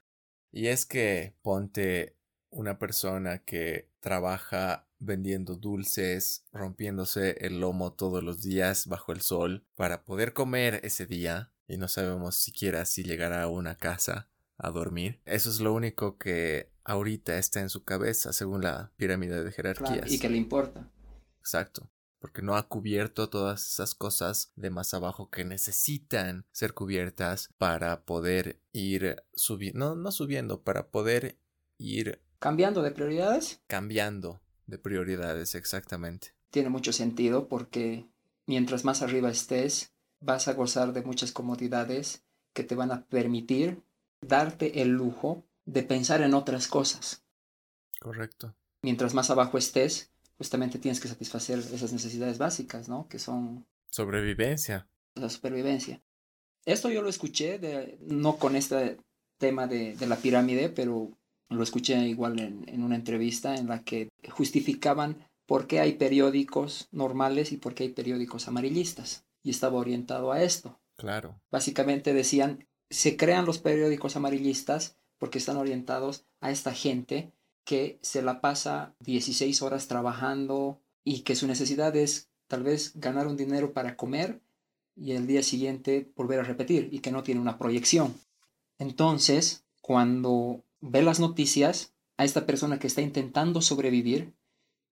Y 0.51 0.67
es 0.67 0.85
que 0.85 1.35
ponte 1.41 2.17
una 2.49 2.79
persona 2.79 3.43
que 3.43 3.91
trabaja 3.99 4.87
vendiendo 4.99 5.55
dulces, 5.55 6.45
rompiéndose 6.53 7.45
el 7.45 7.59
lomo 7.59 7.91
todos 7.93 8.23
los 8.23 8.41
días 8.41 8.87
bajo 8.87 9.11
el 9.11 9.21
sol 9.21 9.67
para 9.75 10.05
poder 10.05 10.31
comer 10.31 10.79
ese 10.83 11.05
día 11.05 11.51
y 11.67 11.77
no 11.77 11.87
sabemos 11.87 12.35
siquiera 12.35 12.85
si 12.85 13.03
llegará 13.03 13.43
a 13.43 13.47
una 13.47 13.75
casa 13.75 14.29
a 14.57 14.71
dormir. 14.71 15.21
Eso 15.25 15.49
es 15.49 15.59
lo 15.59 15.73
único 15.73 16.17
que 16.17 16.71
ahorita 16.83 17.37
está 17.37 17.59
en 17.59 17.69
su 17.69 17.83
cabeza 17.83 18.31
según 18.33 18.61
la 18.61 18.91
pirámide 18.97 19.43
de 19.43 19.51
jerarquías. 19.51 20.11
y 20.11 20.19
que 20.19 20.29
le 20.29 20.37
importa. 20.37 20.89
Exacto. 21.39 21.89
Porque 22.19 22.41
no 22.41 22.55
ha 22.55 22.67
cubierto 22.67 23.29
todas 23.29 23.67
esas 23.67 23.93
cosas 23.93 24.51
de 24.55 24.71
más 24.71 24.93
abajo 24.93 25.29
que 25.29 25.45
necesitan 25.45 26.45
ser 26.51 26.73
cubiertas 26.73 27.49
para 27.57 28.03
poder 28.03 28.59
ir 28.71 29.23
subiendo, 29.33 29.79
no, 29.79 29.95
no 29.95 30.11
subiendo, 30.11 30.63
para 30.63 30.87
poder 30.87 31.37
ir... 31.77 32.21
¿Cambiando 32.39 32.81
de 32.81 32.91
prioridades? 32.91 33.61
Cambiando 33.67 34.41
de 34.65 34.79
prioridades, 34.79 35.53
exactamente. 35.55 36.33
Tiene 36.49 36.69
mucho 36.69 36.93
sentido 36.93 37.47
porque 37.47 38.07
mientras 38.47 38.85
más 38.85 39.01
arriba 39.01 39.29
estés, 39.29 39.93
vas 40.19 40.47
a 40.47 40.53
gozar 40.53 40.93
de 40.93 41.01
muchas 41.01 41.31
comodidades 41.31 42.23
que 42.53 42.63
te 42.63 42.75
van 42.75 42.91
a 42.91 43.05
permitir 43.05 43.83
darte 44.21 44.81
el 44.81 44.89
lujo 44.89 45.43
de 45.65 45.83
pensar 45.83 46.21
en 46.21 46.33
otras 46.33 46.67
cosas. 46.67 47.23
Correcto. 47.99 48.55
Mientras 48.81 49.13
más 49.13 49.29
abajo 49.29 49.57
estés, 49.57 50.11
justamente 50.37 50.79
tienes 50.79 50.99
que 50.99 51.07
satisfacer 51.07 51.59
esas 51.59 51.91
necesidades 51.91 52.37
básicas, 52.37 52.87
¿no? 52.87 53.07
Que 53.07 53.19
son... 53.19 53.65
Sobrevivencia. 53.89 54.87
La 55.15 55.29
supervivencia. 55.29 56.01
Esto 56.65 56.89
yo 56.89 57.01
lo 57.01 57.09
escuché, 57.09 57.59
de, 57.59 57.97
no 58.01 58.37
con 58.37 58.55
este 58.55 58.97
tema 59.37 59.67
de, 59.67 59.95
de 59.95 60.07
la 60.07 60.17
pirámide, 60.17 60.69
pero 60.69 61.11
lo 61.49 61.63
escuché 61.63 61.97
igual 62.07 62.39
en, 62.39 62.67
en, 62.67 62.83
una 62.83 62.95
entrevista 62.95 63.55
en 63.55 63.67
la 63.67 63.83
que 63.83 64.09
justificaban 64.29 65.17
por 65.45 65.67
qué 65.67 65.79
hay 65.79 65.93
periódicos 65.93 66.87
normales 66.91 67.51
y 67.51 67.57
por 67.57 67.75
qué 67.75 67.83
hay 67.83 67.89
periódicos 67.89 68.47
amarillistas. 68.47 69.25
Y 69.45 69.51
estaba 69.51 69.77
orientado 69.77 70.33
a 70.33 70.43
esto. 70.43 70.77
Claro. 70.97 71.39
Básicamente 71.51 72.13
decían, 72.13 72.67
se 72.89 73.15
crean 73.15 73.45
los 73.45 73.59
periódicos 73.59 74.17
amarillistas 74.17 74.97
porque 75.17 75.37
están 75.37 75.55
orientados 75.55 76.25
a 76.41 76.51
esta 76.51 76.73
gente 76.73 77.31
que 77.63 77.99
se 78.01 78.21
la 78.21 78.41
pasa 78.41 78.95
16 78.99 79.61
horas 79.61 79.87
trabajando 79.87 80.81
y 81.03 81.21
que 81.21 81.35
su 81.35 81.47
necesidad 81.47 81.95
es 81.95 82.29
tal 82.47 82.63
vez 82.63 82.93
ganar 82.95 83.27
un 83.27 83.37
dinero 83.37 83.71
para 83.71 83.95
comer 83.95 84.41
y 84.95 85.11
el 85.11 85.27
día 85.27 85.43
siguiente 85.43 86.11
volver 86.15 86.39
a 86.39 86.43
repetir 86.43 86.89
y 86.91 86.99
que 86.99 87.11
no 87.11 87.23
tiene 87.23 87.39
una 87.39 87.57
proyección. 87.57 88.15
Entonces, 88.79 89.63
cuando 89.81 90.63
ve 90.81 91.03
las 91.03 91.19
noticias, 91.19 91.93
a 92.17 92.25
esta 92.25 92.45
persona 92.45 92.79
que 92.79 92.87
está 92.87 93.01
intentando 93.01 93.61
sobrevivir, 93.61 94.33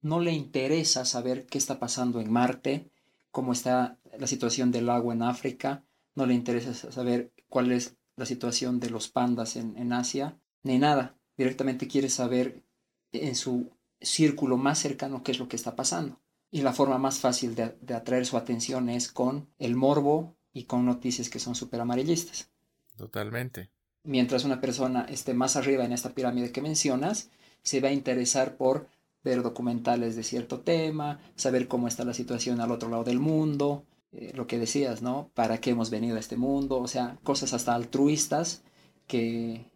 no 0.02 0.20
le 0.20 0.34
interesa 0.34 1.06
saber 1.06 1.46
qué 1.46 1.58
está 1.58 1.80
pasando 1.80 2.20
en 2.20 2.32
Marte, 2.32 2.92
cómo 3.34 3.52
está 3.52 3.98
la 4.20 4.28
situación 4.28 4.72
del 4.72 4.92
agua 4.92 5.16
en 5.16 5.24
África, 5.24 5.84
no 6.14 6.28
le 6.28 6.36
interesa 6.36 6.76
saber 6.76 7.34
cuál 7.50 7.72
es 7.72 7.98
la 8.16 8.28
situación 8.28 8.80
de 8.80 8.92
los 8.92 9.10
pandas 9.10 9.56
en, 9.56 9.92
Asia, 9.92 10.38
ni 10.62 10.78
nada. 10.78 11.18
Directamente 11.36 11.88
quiere 11.88 12.10
saber 12.10 12.64
en 13.12 13.36
su 13.36 13.72
círculo 14.00 14.56
más 14.56 14.78
cercano 14.78 15.24
qué 15.24 15.32
es 15.32 15.40
lo 15.40 15.48
que 15.48 15.56
está 15.56 15.76
pasando. 15.76 16.22
Y 16.52 16.62
la 16.62 16.74
forma 16.74 17.00
más 17.00 17.20
fácil 17.20 17.56
de, 17.56 17.76
de 17.82 17.96
atraer 17.96 18.28
su 18.28 18.38
atención 18.38 18.88
es 18.88 19.12
con 19.12 19.50
el 19.58 19.76
morbo 19.76 20.38
y 20.54 20.66
con 20.66 20.86
noticias 20.86 21.28
que 21.28 21.40
son 21.40 21.56
súper 21.56 21.82
amarillistas. 21.82 22.52
Totalmente. 22.96 23.72
Mientras 24.04 24.44
una 24.44 24.62
persona 24.62 25.08
esté 25.10 25.34
más 25.34 25.56
arriba 25.56 25.86
en 25.86 25.94
esta 25.94 26.14
pirámide 26.14 26.52
que 26.52 26.62
mencionas, 26.62 27.32
se 27.64 27.82
va 27.82 27.88
a 27.88 27.94
interesar 27.94 28.58
por 28.58 28.90
ver 29.24 29.42
documentales 29.42 30.16
de 30.16 30.24
cierto 30.24 30.60
tema, 30.62 31.20
saber 31.36 31.68
cómo 31.68 31.88
está 31.88 32.04
la 32.04 32.14
situación 32.14 32.60
al 32.62 32.72
otro 32.72 32.90
lado 32.90 33.04
del 33.04 33.20
mundo, 33.20 33.86
eh, 34.12 34.32
lo 34.36 34.48
que 34.48 34.60
decías, 34.60 35.02
¿no? 35.02 35.32
¿Para 35.34 35.60
qué 35.60 35.72
hemos 35.72 35.90
venido 35.90 36.18
a 36.18 36.20
este 36.20 36.38
mundo? 36.38 36.80
O 36.80 36.88
sea, 36.88 37.18
cosas 37.24 37.54
hasta 37.54 37.74
altruistas 37.74 38.64
que, 39.08 39.72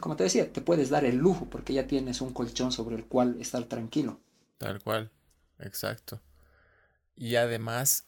como 0.00 0.16
te 0.16 0.24
decía, 0.24 0.52
te 0.52 0.60
puedes 0.60 0.90
dar 0.90 1.04
el 1.04 1.16
lujo 1.16 1.46
porque 1.48 1.72
ya 1.72 1.86
tienes 1.86 2.20
un 2.20 2.32
colchón 2.32 2.72
sobre 2.72 2.96
el 2.96 3.06
cual 3.06 3.40
estar 3.40 3.64
tranquilo. 3.64 4.20
Tal 4.58 4.82
cual, 4.82 5.10
exacto. 5.58 6.20
Y 7.14 7.36
además, 7.36 8.06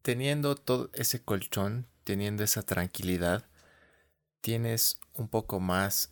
teniendo 0.00 0.54
todo 0.54 0.90
ese 0.94 1.22
colchón, 1.22 1.86
teniendo 2.04 2.42
esa 2.42 2.62
tranquilidad, 2.62 3.44
tienes 4.40 4.98
un 5.14 5.28
poco 5.28 5.60
más, 5.60 6.11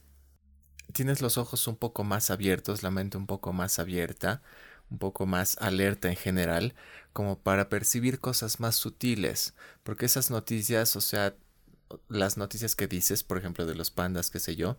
tienes 0.93 1.21
los 1.23 1.39
ojos 1.39 1.67
un 1.69 1.77
poco 1.77 2.05
más 2.05 2.31
abiertos, 2.31 2.83
la 2.83 2.91
mente 2.91 3.17
un 3.17 3.27
poco 3.27 3.53
más 3.53 3.79
abierta, 3.79 4.43
un 4.91 4.99
poco 4.99 5.27
más 5.27 5.57
alerta 5.61 6.09
en 6.09 6.17
general, 6.17 6.75
como 7.13 7.39
para 7.39 7.69
percibir 7.69 8.21
cosas 8.21 8.61
más 8.61 8.77
sutiles, 8.77 9.55
porque 9.83 10.07
esas 10.07 10.31
noticias, 10.31 10.97
o 10.97 11.01
sea, 11.01 11.35
las 12.09 12.37
noticias 12.37 12.77
que 12.77 12.87
dices, 12.89 13.25
por 13.25 13.39
ejemplo, 13.39 13.67
de 13.67 13.75
los 13.75 13.91
pandas, 13.91 14.31
qué 14.31 14.41
sé 14.41 14.57
yo, 14.57 14.79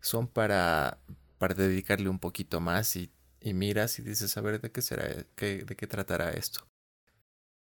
son 0.00 0.28
para, 0.28 0.98
para 1.38 1.54
dedicarle 1.54 2.08
un 2.08 2.18
poquito 2.18 2.60
más 2.60 2.96
y, 2.96 3.10
y 3.40 3.54
miras 3.54 3.98
y 3.98 4.02
dices, 4.02 4.36
a 4.36 4.40
ver, 4.40 4.60
¿de 4.60 4.70
qué 4.72 4.82
será, 4.82 5.26
qué, 5.36 5.64
de 5.64 5.76
qué 5.76 5.86
tratará 5.86 6.30
esto? 6.30 6.66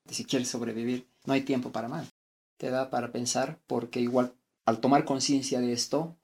Si 0.10 0.26
quieres 0.26 0.50
sobrevivir, 0.50 1.10
no 1.26 1.34
hay 1.34 1.42
tiempo 1.42 1.72
para 1.72 1.88
más. 1.88 2.14
Te 2.58 2.70
da 2.70 2.90
para 2.90 3.12
pensar 3.12 3.60
porque 3.68 4.00
igual 4.00 4.36
al 4.66 4.82
tomar 4.82 5.06
conciencia 5.06 5.62
de 5.62 5.72
esto, 5.72 6.18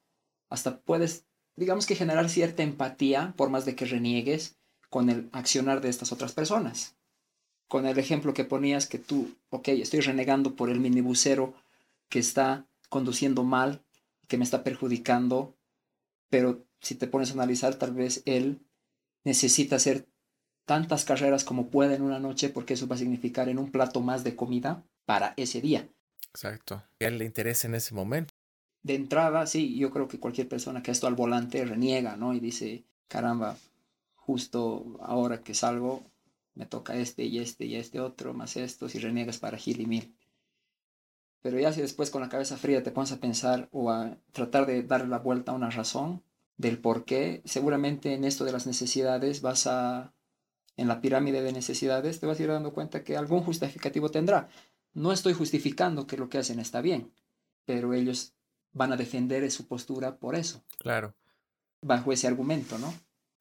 hasta 0.50 0.82
puedes, 0.82 1.26
digamos 1.56 1.86
que 1.86 1.96
generar 1.96 2.30
cierta 2.30 2.64
empatía, 2.64 3.34
por 3.38 3.50
más 3.50 3.66
de 3.66 3.76
que 3.76 3.86
reniegues, 3.86 4.58
con 4.90 5.10
el 5.10 5.30
accionar 5.32 5.82
de 5.82 5.90
estas 5.90 6.12
otras 6.12 6.34
personas. 6.34 6.96
Con 7.68 7.86
el 7.86 7.98
ejemplo 7.98 8.34
que 8.34 8.44
ponías 8.44 8.88
que 8.88 9.00
tú, 9.00 9.36
ok, 9.50 9.70
estoy 9.70 10.02
renegando 10.02 10.56
por 10.56 10.70
el 10.70 10.80
minibusero 10.80 11.54
que 12.10 12.20
está 12.20 12.68
conduciendo 12.90 13.44
mal, 13.44 13.84
que 14.28 14.38
me 14.38 14.44
está 14.44 14.64
perjudicando, 14.64 15.56
pero 16.30 16.66
si 16.80 16.96
te 16.96 17.08
pones 17.08 17.32
a 17.32 17.34
analizar, 17.34 17.76
tal 17.76 17.94
vez 17.94 18.22
él 18.26 18.60
necesita 19.24 19.78
hacer 19.78 20.08
tantas 20.66 21.06
carreras 21.06 21.44
como 21.44 21.70
pueda 21.70 21.96
en 21.96 22.02
una 22.02 22.20
noche 22.20 22.50
porque 22.50 22.76
eso 22.76 22.88
va 22.88 22.96
a 22.96 23.00
significar 23.00 23.50
en 23.50 23.60
un 23.60 23.72
plato 23.72 24.02
más 24.02 24.24
de 24.24 24.36
comida 24.36 24.84
para 25.06 25.34
ese 25.38 25.62
día. 25.62 25.88
Exacto. 26.30 26.84
¿Qué 27.00 27.10
le 27.12 27.26
interesa 27.26 27.68
en 27.68 27.76
ese 27.76 27.94
momento? 27.94 28.33
De 28.84 28.96
entrada, 28.96 29.48
sí, 29.48 29.78
yo 29.78 29.92
creo 29.92 30.08
que 30.08 30.20
cualquier 30.20 30.50
persona 30.50 30.84
que 30.84 30.92
ha 30.92 31.08
al 31.08 31.16
volante 31.16 31.64
reniega, 31.64 32.18
¿no? 32.18 32.34
Y 32.34 32.40
dice, 32.40 32.84
caramba, 33.08 33.58
justo 34.16 34.98
ahora 35.02 35.42
que 35.42 35.54
salgo, 35.54 36.04
me 36.56 36.66
toca 36.66 36.96
este 36.96 37.24
y 37.24 37.40
este 37.40 37.66
y 37.66 37.76
este 37.76 38.00
otro, 38.02 38.34
más 38.34 38.58
esto, 38.58 38.90
si 38.90 39.00
reniegas 39.00 39.38
para 39.38 39.58
gil 39.58 39.82
y 39.82 39.86
mil. 39.86 40.16
Pero 41.42 41.60
ya 41.60 41.74
si 41.74 41.82
después 41.82 42.10
con 42.10 42.22
la 42.22 42.30
cabeza 42.30 42.58
fría 42.58 42.84
te 42.84 42.92
pones 42.92 43.12
a 43.12 43.20
pensar 43.20 43.70
o 43.72 43.92
a 43.92 44.18
tratar 44.32 44.66
de 44.66 44.84
darle 44.84 45.08
la 45.08 45.20
vuelta 45.20 45.52
a 45.52 45.56
una 45.56 45.70
razón 45.70 46.24
del 46.58 46.78
por 46.78 47.06
qué, 47.06 47.42
seguramente 47.46 48.14
en 48.14 48.24
esto 48.24 48.46
de 48.46 48.52
las 48.52 48.68
necesidades 48.68 49.42
vas 49.42 49.68
a, 49.68 50.14
en 50.78 50.88
la 50.88 51.02
pirámide 51.02 51.42
de 51.42 51.52
necesidades, 51.52 52.20
te 52.20 52.28
vas 52.28 52.40
a 52.40 52.44
ir 52.44 52.50
dando 52.50 52.74
cuenta 52.74 53.04
que 53.04 53.18
algún 53.18 53.44
justificativo 53.44 54.10
tendrá. 54.10 54.50
No 54.94 55.12
estoy 55.12 55.34
justificando 55.34 56.08
que 56.08 56.18
lo 56.18 56.30
que 56.30 56.38
hacen 56.38 56.60
está 56.60 56.82
bien, 56.82 57.12
pero 57.66 57.94
ellos 57.94 58.34
van 58.74 58.92
a 58.92 58.98
defender 58.98 59.50
su 59.52 59.68
postura 59.68 60.18
por 60.18 60.36
eso. 60.36 60.64
Claro. 60.80 61.16
Bajo 61.82 62.12
ese 62.12 62.28
argumento, 62.28 62.78
¿no? 62.78 62.94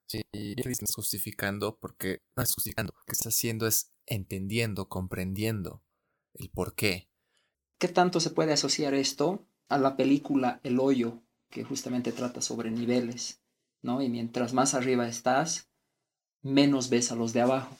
Sí, 0.06 0.22
estás 0.34 0.94
justificando 0.94 1.78
porque 1.78 2.22
no 2.36 2.42
es 2.42 2.54
justificando. 2.54 2.92
Lo 2.94 3.04
que 3.04 3.12
estás 3.12 3.34
haciendo 3.34 3.66
es 3.66 3.92
entendiendo, 4.06 4.88
comprendiendo 4.88 5.82
el 6.34 6.50
por 6.50 6.74
qué. 6.74 7.08
¿Qué 7.78 7.88
tanto 7.88 8.20
se 8.20 8.30
puede 8.30 8.52
asociar 8.52 8.94
esto 8.94 9.46
a 9.68 9.78
la 9.78 9.96
película 9.96 10.60
El 10.62 10.78
Hoyo, 10.80 11.22
que 11.50 11.64
justamente 11.64 12.12
trata 12.12 12.42
sobre 12.42 12.70
niveles, 12.70 13.40
¿no? 13.80 14.02
Y 14.02 14.08
mientras 14.08 14.52
más 14.52 14.74
arriba 14.74 15.08
estás, 15.08 15.68
menos 16.42 16.90
ves 16.90 17.10
a 17.10 17.16
los 17.16 17.32
de 17.32 17.40
abajo. 17.40 17.76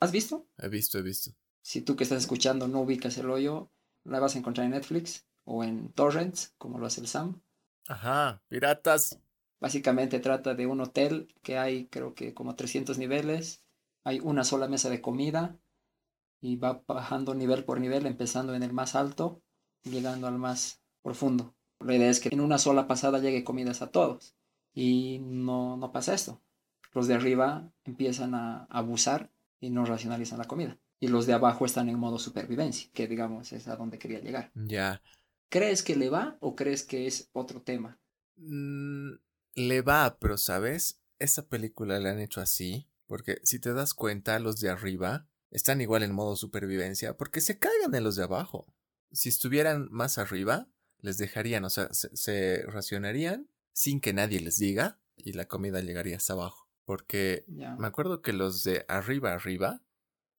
¿Has 0.00 0.12
visto? 0.12 0.46
He 0.58 0.68
visto, 0.68 0.98
he 0.98 1.02
visto. 1.02 1.34
Si 1.62 1.80
tú 1.80 1.96
que 1.96 2.04
estás 2.04 2.22
escuchando 2.22 2.68
no 2.68 2.80
ubicas 2.80 3.16
El 3.16 3.30
Hoyo, 3.30 3.70
la 4.04 4.20
vas 4.20 4.34
a 4.34 4.38
encontrar 4.38 4.66
en 4.66 4.72
Netflix 4.72 5.24
o 5.52 5.64
en 5.64 5.88
Torrents, 5.92 6.54
como 6.58 6.78
lo 6.78 6.86
hace 6.86 7.00
el 7.00 7.08
Sam. 7.08 7.40
Ajá, 7.88 8.40
piratas. 8.46 9.18
Básicamente 9.60 10.20
trata 10.20 10.54
de 10.54 10.68
un 10.68 10.80
hotel 10.80 11.26
que 11.42 11.58
hay 11.58 11.86
creo 11.88 12.14
que 12.14 12.32
como 12.34 12.54
300 12.54 12.98
niveles, 12.98 13.64
hay 14.04 14.20
una 14.20 14.44
sola 14.44 14.68
mesa 14.68 14.88
de 14.90 15.00
comida 15.00 15.58
y 16.40 16.54
va 16.54 16.84
bajando 16.86 17.34
nivel 17.34 17.64
por 17.64 17.80
nivel, 17.80 18.06
empezando 18.06 18.54
en 18.54 18.62
el 18.62 18.72
más 18.72 18.94
alto, 18.94 19.42
llegando 19.82 20.28
al 20.28 20.38
más 20.38 20.80
profundo. 21.02 21.52
La 21.80 21.96
idea 21.96 22.10
es 22.10 22.20
que 22.20 22.28
en 22.30 22.40
una 22.40 22.58
sola 22.58 22.86
pasada 22.86 23.18
llegue 23.18 23.42
comidas 23.42 23.82
a 23.82 23.90
todos 23.90 24.36
y 24.72 25.18
no, 25.18 25.76
no 25.76 25.90
pasa 25.90 26.14
esto. 26.14 26.40
Los 26.92 27.08
de 27.08 27.14
arriba 27.14 27.72
empiezan 27.84 28.36
a 28.36 28.66
abusar 28.70 29.32
y 29.58 29.70
no 29.70 29.84
racionalizan 29.84 30.38
la 30.38 30.46
comida. 30.46 30.78
Y 31.00 31.08
los 31.08 31.26
de 31.26 31.32
abajo 31.32 31.66
están 31.66 31.88
en 31.88 31.98
modo 31.98 32.20
supervivencia, 32.20 32.88
que 32.94 33.08
digamos 33.08 33.52
es 33.52 33.66
a 33.66 33.74
donde 33.74 33.98
quería 33.98 34.20
llegar. 34.20 34.52
Ya. 34.54 35.02
¿Crees 35.50 35.82
que 35.82 35.96
le 35.96 36.08
va 36.08 36.38
o 36.40 36.54
crees 36.54 36.84
que 36.84 37.06
es 37.06 37.28
otro 37.32 37.60
tema? 37.60 38.00
Mm, 38.36 39.14
le 39.54 39.82
va, 39.82 40.16
pero 40.20 40.38
sabes, 40.38 41.00
esa 41.18 41.48
película 41.48 41.98
la 41.98 42.12
han 42.12 42.20
hecho 42.20 42.40
así, 42.40 42.88
porque 43.06 43.40
si 43.42 43.58
te 43.58 43.74
das 43.74 43.92
cuenta, 43.92 44.38
los 44.38 44.60
de 44.60 44.70
arriba 44.70 45.26
están 45.50 45.80
igual 45.80 46.04
en 46.04 46.14
modo 46.14 46.36
supervivencia, 46.36 47.16
porque 47.16 47.40
se 47.40 47.58
caigan 47.58 47.94
en 47.94 48.04
los 48.04 48.14
de 48.14 48.22
abajo. 48.22 48.72
Si 49.10 49.28
estuvieran 49.28 49.88
más 49.90 50.18
arriba, 50.18 50.68
les 51.00 51.18
dejarían, 51.18 51.64
o 51.64 51.70
sea, 51.70 51.88
se, 51.92 52.62
racionarían 52.66 53.48
sin 53.72 54.00
que 54.00 54.12
nadie 54.12 54.40
les 54.40 54.58
diga 54.58 55.00
y 55.16 55.32
la 55.32 55.46
comida 55.46 55.80
llegaría 55.80 56.16
hasta 56.16 56.34
abajo. 56.34 56.68
Porque 56.84 57.44
me 57.48 57.86
acuerdo 57.86 58.22
que 58.22 58.32
los 58.32 58.62
de 58.62 58.84
arriba 58.88 59.32
arriba 59.32 59.82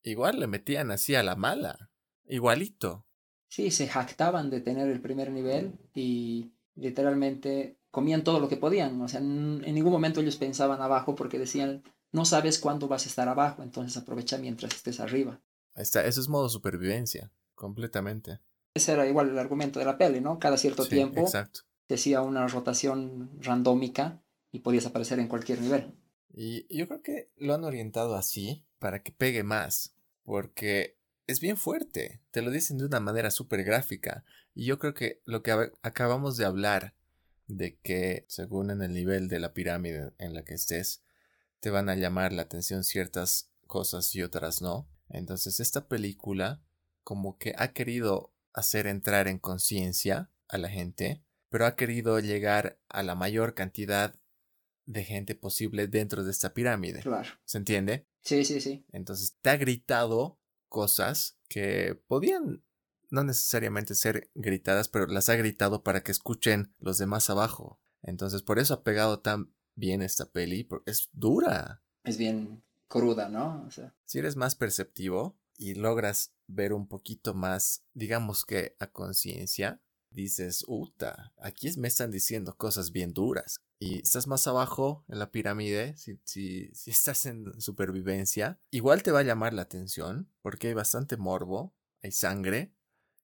igual 0.03 0.39
le 0.39 0.47
metían 0.47 0.91
así 0.91 1.15
a 1.15 1.23
la 1.23 1.35
mala, 1.35 1.91
igualito. 2.25 3.05
Sí, 3.51 3.69
se 3.69 3.85
jactaban 3.85 4.49
de 4.49 4.61
tener 4.61 4.87
el 4.87 5.01
primer 5.01 5.29
nivel 5.29 5.77
y 5.93 6.53
literalmente 6.75 7.75
comían 7.91 8.23
todo 8.23 8.39
lo 8.39 8.47
que 8.47 8.55
podían. 8.55 9.01
O 9.01 9.09
sea, 9.09 9.19
en 9.19 9.59
ningún 9.59 9.91
momento 9.91 10.21
ellos 10.21 10.37
pensaban 10.37 10.81
abajo 10.81 11.15
porque 11.15 11.37
decían, 11.37 11.83
no 12.13 12.23
sabes 12.23 12.59
cuándo 12.59 12.87
vas 12.87 13.05
a 13.05 13.09
estar 13.09 13.27
abajo, 13.27 13.61
entonces 13.61 14.01
aprovecha 14.01 14.37
mientras 14.37 14.73
estés 14.73 15.01
arriba. 15.01 15.41
Ahí 15.75 15.83
está, 15.83 16.05
eso 16.05 16.21
es 16.21 16.29
modo 16.29 16.47
supervivencia, 16.47 17.29
completamente. 17.53 18.39
Ese 18.73 18.93
era 18.93 19.05
igual 19.05 19.27
el 19.27 19.37
argumento 19.37 19.79
de 19.79 19.85
la 19.85 19.97
peli, 19.97 20.21
¿no? 20.21 20.39
Cada 20.39 20.55
cierto 20.55 20.85
tiempo 20.85 21.27
se 21.27 21.93
hacía 21.93 22.21
una 22.21 22.47
rotación 22.47 23.31
randómica 23.41 24.23
y 24.53 24.59
podías 24.59 24.85
aparecer 24.85 25.19
en 25.19 25.27
cualquier 25.27 25.59
nivel. 25.59 25.93
Y 26.33 26.73
yo 26.73 26.87
creo 26.87 27.01
que 27.01 27.31
lo 27.35 27.53
han 27.53 27.65
orientado 27.65 28.15
así 28.15 28.63
para 28.79 29.03
que 29.03 29.11
pegue 29.11 29.43
más, 29.43 29.93
porque 30.23 31.00
es 31.31 31.39
bien 31.39 31.57
fuerte, 31.57 32.21
te 32.31 32.41
lo 32.41 32.51
dicen 32.51 32.77
de 32.77 32.85
una 32.85 32.99
manera 32.99 33.31
súper 33.31 33.63
gráfica. 33.63 34.23
Y 34.53 34.65
yo 34.65 34.79
creo 34.79 34.93
que 34.93 35.21
lo 35.25 35.43
que 35.43 35.71
acabamos 35.81 36.37
de 36.37 36.45
hablar 36.45 36.95
de 37.47 37.77
que 37.79 38.25
según 38.27 38.71
en 38.71 38.81
el 38.81 38.93
nivel 38.93 39.27
de 39.27 39.39
la 39.39 39.53
pirámide 39.53 40.13
en 40.17 40.33
la 40.33 40.43
que 40.43 40.53
estés, 40.53 41.03
te 41.59 41.69
van 41.69 41.89
a 41.89 41.95
llamar 41.95 42.33
la 42.33 42.43
atención 42.43 42.83
ciertas 42.83 43.51
cosas 43.67 44.13
y 44.15 44.23
otras 44.23 44.61
no. 44.61 44.87
Entonces 45.09 45.59
esta 45.59 45.87
película 45.87 46.61
como 47.03 47.37
que 47.37 47.53
ha 47.57 47.73
querido 47.73 48.33
hacer 48.53 48.87
entrar 48.87 49.27
en 49.27 49.39
conciencia 49.39 50.31
a 50.47 50.57
la 50.57 50.69
gente, 50.69 51.23
pero 51.49 51.65
ha 51.65 51.75
querido 51.75 52.19
llegar 52.19 52.79
a 52.89 53.03
la 53.03 53.15
mayor 53.15 53.53
cantidad 53.53 54.15
de 54.85 55.03
gente 55.03 55.35
posible 55.35 55.87
dentro 55.87 56.23
de 56.23 56.31
esta 56.31 56.53
pirámide. 56.53 57.01
Claro. 57.01 57.29
¿Se 57.45 57.57
entiende? 57.57 58.07
Sí, 58.21 58.43
sí, 58.45 58.59
sí. 58.61 58.85
Entonces 58.91 59.37
te 59.41 59.49
ha 59.49 59.57
gritado 59.57 60.39
cosas 60.71 61.37
que 61.49 62.01
podían 62.07 62.63
no 63.11 63.23
necesariamente 63.23 63.93
ser 63.93 64.31
gritadas, 64.33 64.87
pero 64.87 65.05
las 65.05 65.27
ha 65.29 65.35
gritado 65.35 65.83
para 65.83 66.01
que 66.01 66.11
escuchen 66.11 66.73
los 66.79 66.97
demás 66.97 67.29
abajo. 67.29 67.79
Entonces, 68.01 68.41
por 68.41 68.57
eso 68.57 68.73
ha 68.73 68.83
pegado 68.83 69.19
tan 69.19 69.53
bien 69.75 70.01
esta 70.01 70.31
peli, 70.31 70.63
porque 70.63 70.89
es 70.89 71.09
dura. 71.11 71.83
Es 72.05 72.17
bien 72.17 72.63
cruda, 72.87 73.29
¿no? 73.29 73.69
Si 74.05 74.17
eres 74.17 74.37
más 74.37 74.55
perceptivo 74.55 75.37
y 75.57 75.75
logras 75.75 76.33
ver 76.47 76.73
un 76.73 76.87
poquito 76.87 77.33
más, 77.33 77.83
digamos 77.93 78.45
que 78.45 78.75
a 78.79 78.87
conciencia, 78.87 79.81
dices, 80.09 80.63
uta, 80.67 81.33
aquí 81.37 81.69
me 81.77 81.89
están 81.89 82.11
diciendo 82.11 82.55
cosas 82.57 82.91
bien 82.91 83.13
duras. 83.13 83.57
Y 83.83 84.03
estás 84.03 84.27
más 84.27 84.45
abajo 84.45 85.03
en 85.07 85.17
la 85.17 85.31
pirámide, 85.31 85.97
si, 85.97 86.19
si, 86.23 86.71
estás 86.85 87.25
en 87.25 87.59
supervivencia, 87.59 88.59
igual 88.69 89.01
te 89.01 89.09
va 89.09 89.21
a 89.21 89.23
llamar 89.23 89.53
la 89.53 89.63
atención, 89.63 90.29
porque 90.43 90.67
hay 90.67 90.75
bastante 90.75 91.17
morbo, 91.17 91.73
hay 92.03 92.11
sangre, 92.11 92.75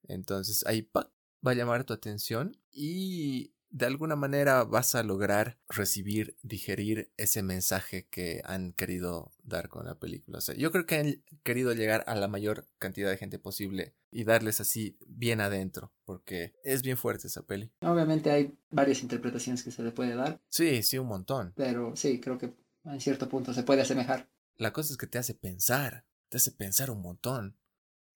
entonces 0.07 0.65
ahí 0.65 0.89
va 0.95 1.11
a 1.43 1.53
llamar 1.53 1.83
tu 1.83 1.93
atención 1.93 2.57
y 2.71 3.53
de 3.69 3.85
alguna 3.85 4.15
manera 4.15 4.63
vas 4.63 4.95
a 4.95 5.03
lograr 5.03 5.57
recibir, 5.67 6.37
digerir 6.41 7.11
ese 7.17 7.43
mensaje 7.43 8.07
que 8.09 8.41
han 8.45 8.73
querido 8.73 9.31
dar 9.43 9.69
con 9.69 9.85
la 9.85 9.95
película. 9.95 10.37
O 10.37 10.41
sea, 10.41 10.55
yo 10.55 10.71
creo 10.71 10.85
que 10.85 10.95
han 10.95 11.23
querido 11.43 11.73
llegar 11.73 12.03
a 12.07 12.15
la 12.15 12.27
mayor 12.27 12.67
cantidad 12.77 13.09
de 13.09 13.17
gente 13.17 13.39
posible 13.39 13.93
y 14.11 14.23
darles 14.23 14.61
así 14.61 14.97
bien 15.05 15.41
adentro, 15.41 15.91
porque 16.05 16.53
es 16.63 16.81
bien 16.81 16.97
fuerte 16.97 17.27
esa 17.27 17.43
peli. 17.43 17.71
Obviamente 17.81 18.31
hay 18.31 18.57
varias 18.69 19.03
interpretaciones 19.03 19.63
que 19.63 19.71
se 19.71 19.83
le 19.83 19.91
puede 19.91 20.15
dar. 20.15 20.39
Sí, 20.49 20.81
sí, 20.83 20.97
un 20.97 21.07
montón. 21.07 21.53
Pero 21.55 21.95
sí, 21.95 22.19
creo 22.19 22.37
que 22.37 22.53
en 22.85 23.01
cierto 23.01 23.27
punto 23.27 23.53
se 23.53 23.63
puede 23.63 23.81
asemejar. 23.81 24.29
La 24.55 24.73
cosa 24.73 24.91
es 24.93 24.97
que 24.97 25.07
te 25.07 25.17
hace 25.17 25.33
pensar, 25.33 26.05
te 26.29 26.37
hace 26.37 26.51
pensar 26.51 26.89
un 26.89 27.01
montón. 27.01 27.57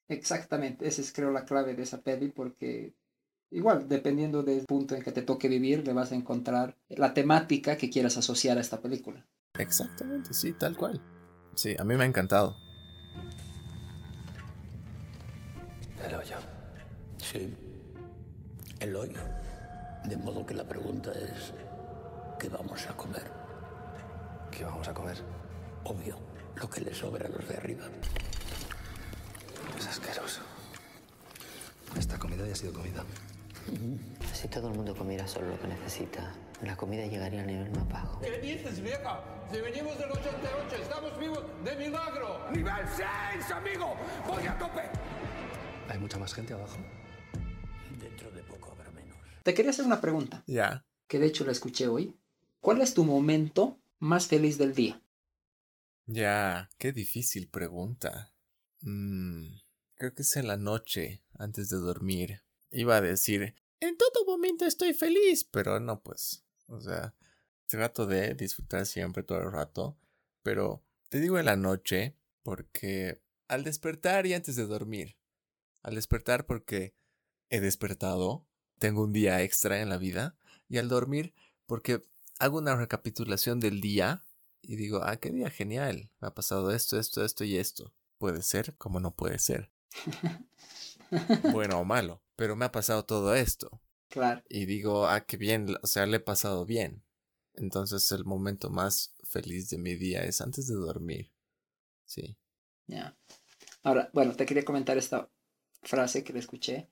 Exactamente, 0.08 0.88
esa 0.88 1.02
es 1.02 1.14
creo 1.14 1.32
la 1.32 1.46
clave 1.46 1.74
de 1.74 1.84
esa 1.84 2.02
peli 2.02 2.30
porque 2.30 2.96
igual, 3.52 3.88
dependiendo 3.88 4.44
del 4.44 4.66
punto 4.66 4.96
en 4.96 5.04
que 5.04 5.12
te 5.12 5.22
toque 5.22 5.48
vivir, 5.48 5.86
le 5.86 5.94
vas 5.94 6.12
a 6.12 6.16
encontrar 6.16 6.78
la 6.90 7.14
temática 7.14 7.78
que 7.78 7.90
quieras 7.90 8.18
asociar 8.18 8.58
a 8.58 8.62
esta 8.62 8.82
película. 8.82 9.26
Exactamente, 9.58 10.34
sí, 10.34 10.54
tal 10.54 10.76
cual. 10.76 11.02
Sí, 11.56 11.76
a 11.78 11.84
mí 11.84 11.96
me 11.96 12.04
ha 12.04 12.08
encantado. 12.08 12.56
El 16.08 16.16
hoyo. 16.16 16.36
Sí, 17.18 17.54
el 18.80 18.96
hoyo. 18.96 19.20
De 20.06 20.18
modo 20.18 20.46
que 20.46 20.56
la 20.56 20.68
pregunta 20.68 21.12
es, 21.12 21.54
¿qué 22.40 22.50
vamos 22.50 22.88
a 22.88 22.98
comer? 22.98 23.32
¿Qué 24.50 24.64
vamos 24.64 24.88
a 24.88 24.94
comer? 24.94 25.18
Obvio, 25.84 26.18
lo 26.56 26.70
que 26.70 26.82
le 26.82 26.94
sobra 26.94 27.28
a 27.28 27.30
los 27.30 27.48
de 27.48 27.56
arriba. 27.56 27.86
Es 29.78 29.88
asqueroso. 29.88 30.42
Esta 31.98 32.18
comida 32.18 32.46
ya 32.46 32.54
ha 32.54 32.56
sido 32.56 32.74
comida. 32.74 33.04
Si 34.34 34.48
todo 34.48 34.70
el 34.70 34.76
mundo 34.76 34.96
comiera 34.96 35.28
solo 35.28 35.50
lo 35.50 35.60
que 35.60 35.68
necesita, 35.68 36.34
la 36.62 36.76
comida 36.76 37.06
llegaría 37.06 37.42
al 37.42 37.48
nivel 37.48 37.72
más 37.72 37.88
bajo. 37.90 38.20
¿Qué 38.22 38.40
dices, 38.40 38.82
vieja? 38.82 39.24
Si 39.52 39.60
venimos 39.60 39.98
del 39.98 40.12
88, 40.12 40.76
estamos 40.82 41.20
vivos 41.20 41.44
de 41.64 41.76
milagro. 41.76 42.50
¡Nivel 42.52 42.86
6, 42.96 43.52
amigo! 43.52 43.96
¡Voy 44.28 44.46
a 44.48 44.58
tope! 44.58 44.82
¿Hay 45.90 46.00
mucha 46.00 46.18
más 46.18 46.34
gente 46.34 46.54
abajo? 46.54 46.78
Dentro 48.00 48.32
de 48.32 48.44
poco 48.44 48.72
habrá 48.72 48.92
menos. 48.92 49.18
Te 49.44 49.54
quería 49.54 49.72
hacer 49.72 49.86
una 49.86 50.02
pregunta. 50.02 50.44
Ya. 50.48 50.86
Que 51.08 51.20
de 51.20 51.28
hecho 51.28 51.46
la 51.46 51.52
escuché 51.52 51.88
hoy. 51.88 52.18
¿Cuál 52.60 52.82
es 52.82 52.94
tu 52.94 53.04
momento 53.04 53.80
más 54.00 54.28
feliz 54.28 54.58
del 54.58 54.74
día? 54.74 55.02
Ya, 56.06 56.70
qué 56.78 56.92
difícil 56.92 57.50
pregunta. 57.50 58.34
Mmm 58.82 59.62
creo 60.02 60.16
que 60.16 60.24
es 60.24 60.36
en 60.36 60.48
la 60.48 60.58
noche, 60.58 61.22
antes 61.38 61.70
de 61.70 61.78
dormir. 61.78 62.42
Iba 62.72 62.98
a 62.98 63.02
decir, 63.02 63.56
en 63.80 63.98
todo 63.98 64.26
momento 64.26 64.66
estoy 64.66 64.94
feliz, 64.94 65.44
pero 65.44 65.80
no, 65.80 66.02
pues, 66.02 66.44
o 66.68 66.80
sea, 66.80 67.14
trato 67.68 68.06
de 68.06 68.34
disfrutar 68.34 68.86
siempre 68.86 69.24
todo 69.24 69.40
el 69.40 69.52
rato, 69.52 69.98
pero 70.44 70.84
te 71.10 71.20
digo 71.20 71.38
en 71.40 71.46
la 71.46 71.56
noche 71.56 72.16
porque 72.44 73.22
al 73.48 73.64
despertar 73.64 74.26
y 74.26 74.34
antes 74.34 74.56
de 74.56 74.66
dormir, 74.66 75.18
al 75.84 75.96
despertar 75.96 76.46
porque 76.46 76.94
he 77.50 77.60
despertado, 77.60 78.48
tengo 78.80 79.04
un 79.04 79.14
día 79.14 79.42
extra 79.42 79.82
en 79.82 79.90
la 79.90 79.98
vida, 79.98 80.38
y 80.70 80.78
al 80.78 80.88
dormir 80.88 81.34
porque 81.66 82.06
hago 82.40 82.58
una 82.58 82.76
recapitulación 82.76 83.60
del 83.60 83.82
día 83.82 84.24
y 84.62 84.76
digo, 84.76 85.02
ah, 85.04 85.18
qué 85.18 85.32
día 85.32 85.50
genial, 85.50 86.10
me 86.20 86.30
ha 86.30 86.34
pasado 86.34 86.72
esto, 86.72 87.00
esto, 87.00 87.26
esto 87.26 87.44
y 87.44 87.58
esto. 87.58 87.94
Puede 88.18 88.42
ser 88.42 88.76
como 88.76 89.00
no 89.00 89.16
puede 89.16 89.40
ser. 89.40 89.70
bueno 91.52 91.80
o 91.80 91.86
malo, 91.86 92.22
pero 92.42 92.56
me 92.56 92.66
ha 92.66 92.72
pasado 92.72 93.06
todo 93.06 93.36
esto. 93.36 93.70
Claro. 94.10 94.42
y 94.50 94.66
digo, 94.66 95.06
ah, 95.06 95.22
qué 95.28 95.38
bien, 95.38 95.68
o 95.84 95.86
sea, 95.86 96.08
le 96.08 96.18
he 96.18 96.20
pasado 96.20 96.66
bien. 96.66 97.04
Entonces 97.54 98.12
el 98.12 98.26
momento 98.26 98.72
más 98.72 99.14
feliz 99.24 99.70
de 99.70 99.78
mi 99.78 99.94
día 99.94 100.24
es 100.24 100.42
antes 100.42 100.66
de 100.66 100.74
dormir. 100.74 101.32
Sí. 102.06 102.36
Ya. 102.88 103.16
Ahora, 103.84 104.10
bueno, 104.12 104.36
te 104.36 104.48
quería 104.48 104.66
comentar 104.66 104.98
esta 104.98 105.30
frase 105.84 106.24
que 106.24 106.34
le 106.34 106.40
escuché, 106.40 106.90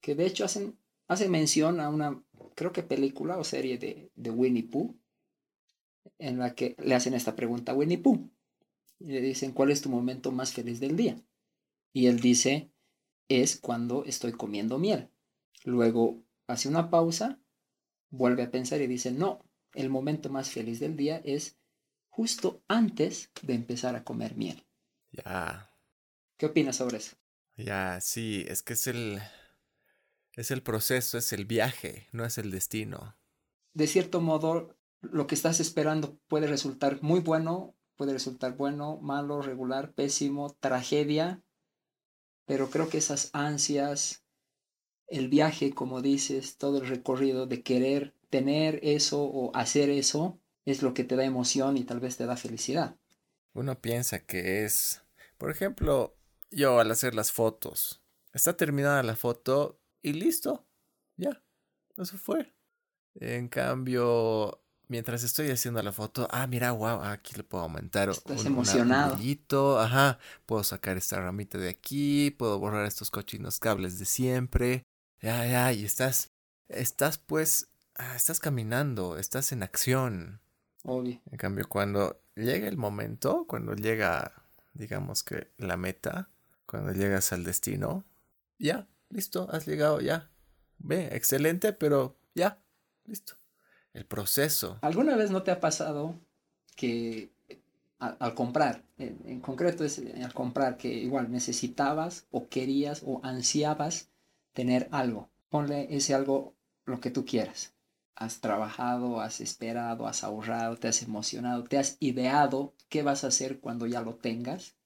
que 0.00 0.14
de 0.14 0.24
hecho 0.24 0.44
hacen, 0.44 0.78
hace 1.08 1.28
mención 1.28 1.80
a 1.80 1.88
una, 1.88 2.22
creo 2.54 2.70
que 2.70 2.84
película 2.84 3.38
o 3.38 3.42
serie 3.42 3.78
de, 3.78 4.12
de 4.14 4.30
Winnie 4.30 4.68
Pooh, 4.68 4.96
en 6.20 6.38
la 6.38 6.54
que 6.54 6.76
le 6.78 6.94
hacen 6.94 7.14
esta 7.14 7.34
pregunta 7.34 7.72
a 7.72 7.74
Winnie 7.74 7.98
Pooh. 7.98 8.30
Y 9.00 9.06
le 9.06 9.20
dicen, 9.20 9.50
¿cuál 9.50 9.72
es 9.72 9.82
tu 9.82 9.90
momento 9.90 10.30
más 10.30 10.52
feliz 10.52 10.78
del 10.78 10.94
día? 10.94 11.20
Y 11.92 12.06
él 12.06 12.20
dice, 12.20 12.71
es 13.40 13.56
cuando 13.56 14.04
estoy 14.04 14.32
comiendo 14.32 14.78
miel. 14.78 15.10
Luego 15.64 16.22
hace 16.46 16.68
una 16.68 16.90
pausa, 16.90 17.40
vuelve 18.10 18.42
a 18.42 18.50
pensar 18.50 18.80
y 18.80 18.86
dice, 18.86 19.10
no, 19.12 19.44
el 19.74 19.90
momento 19.90 20.28
más 20.30 20.50
feliz 20.50 20.80
del 20.80 20.96
día 20.96 21.20
es 21.24 21.56
justo 22.08 22.62
antes 22.68 23.30
de 23.42 23.54
empezar 23.54 23.96
a 23.96 24.04
comer 24.04 24.36
miel. 24.36 24.66
Ya, 25.10 25.70
¿Qué 26.36 26.46
opinas 26.46 26.76
sobre 26.76 26.98
eso? 26.98 27.16
ya, 27.56 28.00
sí, 28.00 28.44
es 28.48 28.62
que 28.62 28.74
es 28.74 28.86
el, 28.86 29.22
es 30.34 30.50
el 30.50 30.62
proceso, 30.62 31.16
es 31.18 31.32
el 31.32 31.46
viaje, 31.46 32.08
no 32.12 32.24
es 32.24 32.36
el 32.38 32.50
destino. 32.50 33.16
De 33.74 33.86
cierto 33.86 34.20
modo, 34.20 34.76
lo 35.00 35.26
que 35.26 35.34
estás 35.34 35.60
esperando 35.60 36.18
puede 36.28 36.46
resultar 36.46 37.02
muy 37.02 37.20
bueno, 37.20 37.74
puede 37.96 38.12
resultar 38.12 38.56
bueno, 38.56 38.98
malo, 39.00 39.42
regular, 39.42 39.92
pésimo, 39.92 40.56
tragedia, 40.60 41.42
pero 42.46 42.70
creo 42.70 42.88
que 42.88 42.98
esas 42.98 43.30
ansias, 43.32 44.24
el 45.06 45.28
viaje, 45.28 45.72
como 45.74 46.02
dices, 46.02 46.56
todo 46.56 46.78
el 46.78 46.88
recorrido 46.88 47.46
de 47.46 47.62
querer 47.62 48.14
tener 48.30 48.80
eso 48.82 49.22
o 49.22 49.54
hacer 49.54 49.90
eso, 49.90 50.40
es 50.64 50.82
lo 50.82 50.94
que 50.94 51.04
te 51.04 51.16
da 51.16 51.24
emoción 51.24 51.76
y 51.76 51.84
tal 51.84 52.00
vez 52.00 52.16
te 52.16 52.26
da 52.26 52.36
felicidad. 52.36 52.96
Uno 53.52 53.80
piensa 53.80 54.24
que 54.24 54.64
es, 54.64 55.02
por 55.36 55.50
ejemplo, 55.50 56.16
yo 56.50 56.80
al 56.80 56.90
hacer 56.90 57.14
las 57.14 57.32
fotos, 57.32 58.02
está 58.32 58.56
terminada 58.56 59.02
la 59.02 59.16
foto 59.16 59.80
y 60.00 60.14
listo, 60.14 60.66
ya, 61.16 61.42
eso 61.96 62.16
fue. 62.16 62.54
En 63.14 63.48
cambio, 63.48 64.61
mientras 64.92 65.22
estoy 65.24 65.50
haciendo 65.50 65.82
la 65.82 65.90
foto, 65.90 66.28
ah, 66.30 66.46
mira, 66.46 66.70
wow, 66.72 67.02
aquí 67.02 67.34
le 67.34 67.44
puedo 67.44 67.64
aumentar 67.64 68.10
Estás 68.10 68.40
un, 68.42 68.46
un 68.48 68.52
emocionado. 68.52 69.14
brillito, 69.14 69.80
ajá, 69.80 70.18
puedo 70.44 70.62
sacar 70.62 70.98
esta 70.98 71.18
ramita 71.18 71.56
de 71.56 71.70
aquí, 71.70 72.30
puedo 72.30 72.58
borrar 72.58 72.84
estos 72.84 73.10
cochinos 73.10 73.58
cables 73.58 73.98
de 73.98 74.04
siempre, 74.04 74.84
ya, 75.22 75.46
ya, 75.46 75.72
y 75.72 75.84
estás, 75.86 76.28
estás 76.68 77.16
pues, 77.16 77.68
ah, 77.94 78.14
estás 78.14 78.38
caminando, 78.38 79.16
estás 79.16 79.52
en 79.52 79.62
acción. 79.62 80.42
Obvio. 80.84 81.22
En 81.30 81.38
cambio, 81.38 81.66
cuando 81.70 82.20
llega 82.36 82.68
el 82.68 82.76
momento, 82.76 83.46
cuando 83.48 83.74
llega, 83.74 84.44
digamos 84.74 85.22
que 85.22 85.50
la 85.56 85.78
meta, 85.78 86.28
cuando 86.66 86.92
llegas 86.92 87.32
al 87.32 87.44
destino, 87.44 88.04
ya, 88.58 88.86
listo, 89.08 89.48
has 89.50 89.66
llegado, 89.66 90.02
ya. 90.02 90.28
Ve, 90.76 91.08
excelente, 91.16 91.72
pero 91.72 92.18
ya, 92.34 92.62
listo. 93.06 93.36
El 93.94 94.06
proceso. 94.06 94.78
¿Alguna 94.80 95.16
vez 95.16 95.30
no 95.30 95.42
te 95.42 95.50
ha 95.50 95.60
pasado 95.60 96.18
que 96.76 97.30
al, 97.98 98.34
comprar, 98.34 98.82
en, 98.96 99.20
en 99.26 99.40
concreto 99.40 99.84
es 99.84 99.98
eh, 99.98 100.22
al 100.24 100.32
comprar, 100.32 100.76
que 100.76 100.88
igual 100.88 101.30
necesitabas 101.30 102.26
o 102.30 102.48
querías 102.48 103.02
o 103.04 103.20
ansiabas 103.22 104.08
tener 104.54 104.88
algo? 104.92 105.28
Ponle 105.50 105.94
ese 105.94 106.14
algo 106.14 106.54
lo 106.86 107.00
que 107.00 107.10
tú 107.10 107.26
quieras. 107.26 107.74
Has 108.14 108.40
trabajado, 108.40 109.20
has 109.20 109.40
esperado, 109.40 110.06
has 110.06 110.24
ahorrado, 110.24 110.76
te 110.76 110.88
has 110.88 111.02
emocionado, 111.02 111.64
te 111.64 111.78
has 111.78 111.96
ideado 112.00 112.74
qué 112.88 113.02
vas 113.02 113.24
a 113.24 113.28
hacer 113.28 113.60
cuando 113.60 113.86
ya 113.86 114.00
lo 114.00 114.14
tengas. 114.14 114.76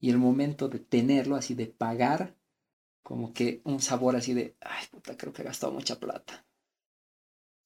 Y 0.00 0.10
el 0.10 0.18
momento 0.18 0.68
de 0.68 0.78
tenerlo, 0.78 1.36
así 1.36 1.54
de 1.54 1.66
pagar, 1.66 2.34
como 3.02 3.34
que 3.34 3.60
un 3.64 3.80
sabor 3.80 4.16
así 4.16 4.32
de, 4.32 4.56
ay, 4.60 4.86
puta, 4.90 5.16
creo 5.16 5.32
que 5.32 5.42
he 5.42 5.44
gastado 5.44 5.72
mucha 5.72 6.00
plata 6.00 6.44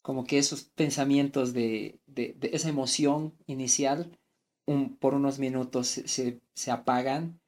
como 0.09 0.25
que 0.25 0.39
esos 0.39 0.63
pensamientos 0.63 1.53
de, 1.53 2.01
de, 2.07 2.35
esa 2.55 2.71
emoción 2.71 3.37
inicial 3.47 4.19
por 5.01 5.13
unos 5.13 5.39
minutos 5.39 5.87
se, 5.87 6.09
se, 6.09 6.41
se 6.55 6.71
apagan 6.71 7.43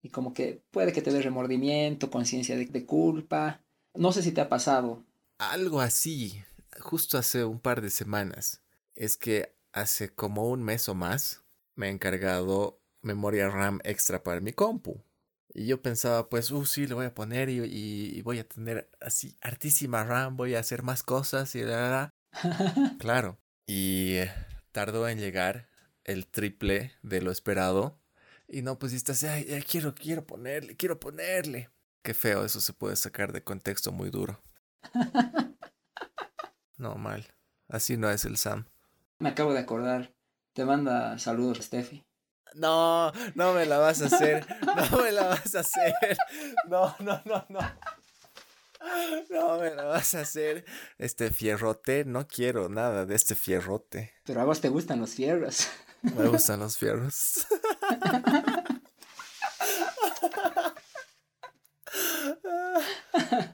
y 0.00 0.08
como 0.08 0.32
que 0.32 0.64
puede 0.70 0.94
que 0.94 1.02
te 1.02 1.12
dé 1.12 1.20
remordimiento, 1.20 2.10
conciencia 2.10 2.56
de, 2.56 2.64
de 2.64 2.86
culpa. 2.86 3.60
No 3.92 4.12
sé 4.12 4.22
si 4.22 4.32
te 4.32 4.40
ha 4.40 4.48
pasado. 4.48 5.04
Algo 5.36 5.82
así, 5.82 6.42
justo 6.78 7.18
hace 7.18 7.44
un 7.44 7.60
par 7.60 7.82
de 7.82 7.90
semanas. 7.90 8.62
Es 8.94 9.18
que 9.18 9.54
hace 9.74 10.08
como 10.08 10.48
un 10.48 10.62
mes 10.62 10.88
o 10.88 10.94
más 10.94 11.44
me 11.74 11.88
he 11.88 11.90
encargado 11.90 12.80
memoria 13.02 13.50
RAM 13.50 13.78
extra 13.84 14.22
para 14.22 14.40
mi 14.40 14.54
compu. 14.54 15.04
Y 15.52 15.66
yo 15.66 15.82
pensaba, 15.82 16.28
pues, 16.28 16.50
uh, 16.50 16.64
sí, 16.64 16.86
le 16.86 16.94
voy 16.94 17.06
a 17.06 17.14
poner 17.14 17.48
y, 17.48 17.58
y- 17.64 18.18
y 18.18 18.22
voy 18.22 18.38
a 18.38 18.48
tener 18.48 18.88
así 19.00 19.36
hartísima 19.40 20.04
RAM, 20.04 20.36
voy 20.36 20.54
a 20.54 20.60
hacer 20.60 20.82
más 20.82 21.02
cosas 21.02 21.54
y 21.54 21.62
la, 21.62 21.76
la, 21.80 21.90
la. 21.90 22.14
Claro. 22.98 23.38
Y 23.66 24.14
eh, 24.16 24.32
tardó 24.72 25.08
en 25.08 25.18
llegar 25.18 25.68
el 26.04 26.26
triple 26.26 26.92
de 27.02 27.20
lo 27.22 27.30
esperado. 27.32 28.00
Y 28.48 28.62
no, 28.62 28.78
pues 28.78 28.92
estás, 28.92 29.22
ay, 29.24 29.46
ay, 29.52 29.62
quiero, 29.62 29.94
quiero 29.94 30.26
ponerle, 30.26 30.76
quiero 30.76 30.98
ponerle. 31.00 31.70
Qué 32.02 32.14
feo, 32.14 32.44
eso 32.44 32.60
se 32.60 32.72
puede 32.72 32.96
sacar 32.96 33.32
de 33.32 33.44
contexto 33.44 33.92
muy 33.92 34.10
duro. 34.10 34.42
No, 36.78 36.94
mal. 36.94 37.26
Así 37.68 37.96
no 37.96 38.08
es 38.10 38.24
el 38.24 38.36
Sam. 38.38 38.64
Me 39.18 39.28
acabo 39.28 39.52
de 39.52 39.58
acordar. 39.60 40.14
Te 40.54 40.64
manda 40.64 41.18
saludos, 41.18 41.58
Steffi. 41.58 42.02
No, 42.54 43.12
no 43.34 43.54
me 43.54 43.66
la 43.66 43.78
vas 43.78 44.02
a 44.02 44.06
hacer. 44.06 44.46
No 44.90 44.98
me 44.98 45.12
la 45.12 45.28
vas 45.28 45.54
a 45.54 45.60
hacer. 45.60 45.94
No, 46.68 46.94
no, 47.00 47.22
no, 47.24 47.46
no. 47.48 47.60
No 49.30 49.58
me 49.58 49.74
la 49.74 49.84
vas 49.84 50.14
a 50.14 50.20
hacer. 50.20 50.64
Este 50.98 51.30
fierrote, 51.30 52.04
no 52.04 52.26
quiero 52.26 52.68
nada 52.68 53.06
de 53.06 53.14
este 53.14 53.34
fierrote. 53.34 54.14
Pero 54.24 54.40
a 54.40 54.44
vos 54.44 54.60
te 54.60 54.68
gustan 54.68 55.00
los 55.00 55.10
fierros. 55.14 55.68
Me 56.02 56.26
gustan 56.28 56.60
los 56.60 56.78
fierros. 56.78 57.46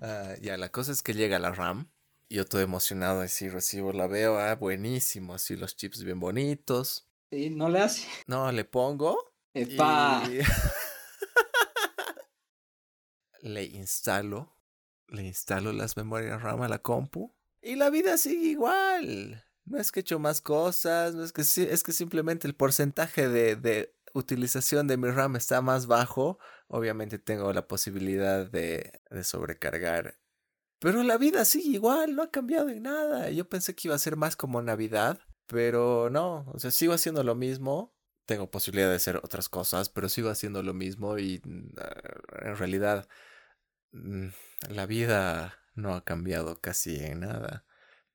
Ah, 0.00 0.34
ya, 0.40 0.56
la 0.56 0.70
cosa 0.70 0.92
es 0.92 1.02
que 1.02 1.14
llega 1.14 1.38
la 1.38 1.52
RAM. 1.52 1.90
Yo 2.28 2.44
todo 2.44 2.60
emocionado, 2.60 3.20
así 3.20 3.48
recibo, 3.48 3.92
la 3.92 4.06
veo, 4.06 4.38
ah, 4.38 4.54
buenísimo, 4.54 5.34
así 5.34 5.56
los 5.56 5.76
chips 5.76 6.02
bien 6.02 6.20
bonitos. 6.20 7.05
Y 7.30 7.50
no 7.50 7.68
le 7.68 7.80
hace. 7.80 8.06
No, 8.26 8.50
le 8.52 8.64
pongo. 8.64 9.32
¡Epa! 9.54 10.22
y- 10.30 10.40
le 13.42 13.64
instalo. 13.64 14.52
Le 15.08 15.22
instalo 15.22 15.72
las 15.72 15.96
memorias 15.96 16.42
RAM 16.42 16.62
a 16.62 16.68
la 16.68 16.80
compu. 16.80 17.32
Y 17.62 17.76
la 17.76 17.90
vida 17.90 18.18
sigue 18.18 18.48
igual. 18.48 19.44
No 19.64 19.78
es 19.78 19.92
que 19.92 20.00
he 20.00 20.02
hecho 20.02 20.18
más 20.18 20.40
cosas, 20.40 21.14
no 21.14 21.24
es 21.24 21.32
que 21.32 21.44
sí, 21.44 21.66
es 21.68 21.82
que 21.82 21.92
simplemente 21.92 22.46
el 22.46 22.54
porcentaje 22.54 23.28
de, 23.28 23.56
de 23.56 23.94
utilización 24.14 24.86
de 24.86 24.96
mi 24.96 25.10
RAM 25.10 25.36
está 25.36 25.60
más 25.62 25.86
bajo. 25.86 26.38
Obviamente 26.68 27.18
tengo 27.18 27.52
la 27.52 27.66
posibilidad 27.66 28.48
de, 28.48 29.00
de 29.10 29.24
sobrecargar. 29.24 30.18
Pero 30.78 31.02
la 31.02 31.16
vida 31.18 31.44
sigue 31.44 31.70
igual, 31.70 32.14
no 32.14 32.22
ha 32.22 32.30
cambiado 32.30 32.68
en 32.68 32.82
nada. 32.82 33.30
Yo 33.30 33.48
pensé 33.48 33.74
que 33.74 33.88
iba 33.88 33.94
a 33.94 33.98
ser 34.00 34.16
más 34.16 34.36
como 34.36 34.60
Navidad, 34.62 35.20
pero 35.46 36.10
no. 36.10 36.44
O 36.52 36.58
sea, 36.58 36.70
sigo 36.70 36.92
haciendo 36.92 37.22
lo 37.22 37.34
mismo. 37.34 37.94
Tengo 38.26 38.50
posibilidad 38.50 38.88
de 38.90 38.96
hacer 38.96 39.16
otras 39.18 39.48
cosas, 39.48 39.88
pero 39.88 40.08
sigo 40.08 40.30
haciendo 40.30 40.62
lo 40.62 40.74
mismo 40.74 41.18
y 41.18 41.40
mm, 41.44 41.68
en 42.42 42.56
realidad 42.56 43.08
mm, 43.92 44.28
la 44.70 44.86
vida 44.86 45.58
no 45.74 45.94
ha 45.94 46.04
cambiado 46.04 46.60
casi 46.60 46.96
en 46.96 47.20
nada. 47.20 47.64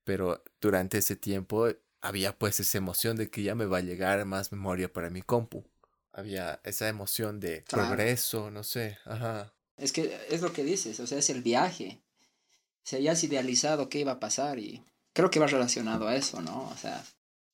Pero 0.04 0.44
durante 0.60 0.98
ese 0.98 1.16
tiempo 1.16 1.68
había 2.02 2.38
pues 2.38 2.60
esa 2.60 2.78
emoción 2.78 3.16
de 3.16 3.30
que 3.30 3.44
ya 3.44 3.56
me 3.56 3.66
va 3.66 3.78
a 3.78 3.82
llegar 3.82 4.26
más 4.26 4.52
memoria 4.52 4.92
para 4.92 5.10
mi 5.10 5.22
compu. 5.22 5.64
Había 6.12 6.60
esa 6.66 6.90
emoción 6.90 7.40
de 7.40 7.64
Claro. 7.64 7.88
progreso, 7.88 8.52
no 8.52 8.64
sé, 8.64 8.98
ajá. 9.06 9.54
Es 9.78 9.94
que 9.94 10.20
es 10.30 10.42
lo 10.42 10.52
que 10.52 10.64
dices, 10.66 11.00
o 11.00 11.08
sea, 11.08 11.20
es 11.20 11.30
el 11.30 11.42
viaje. 11.42 12.02
O 12.84 12.88
sea, 12.88 13.00
ya 13.00 13.14
has 13.14 13.24
idealizado 13.24 13.88
qué 13.88 14.00
iba 14.00 14.14
a 14.14 14.20
pasar 14.20 14.60
y 14.60 14.84
creo 15.14 15.30
que 15.30 15.40
va 15.40 15.48
relacionado 15.48 16.08
a 16.08 16.16
eso, 16.16 16.42
¿no? 16.42 16.68
O 16.70 16.76
sea, 16.76 17.02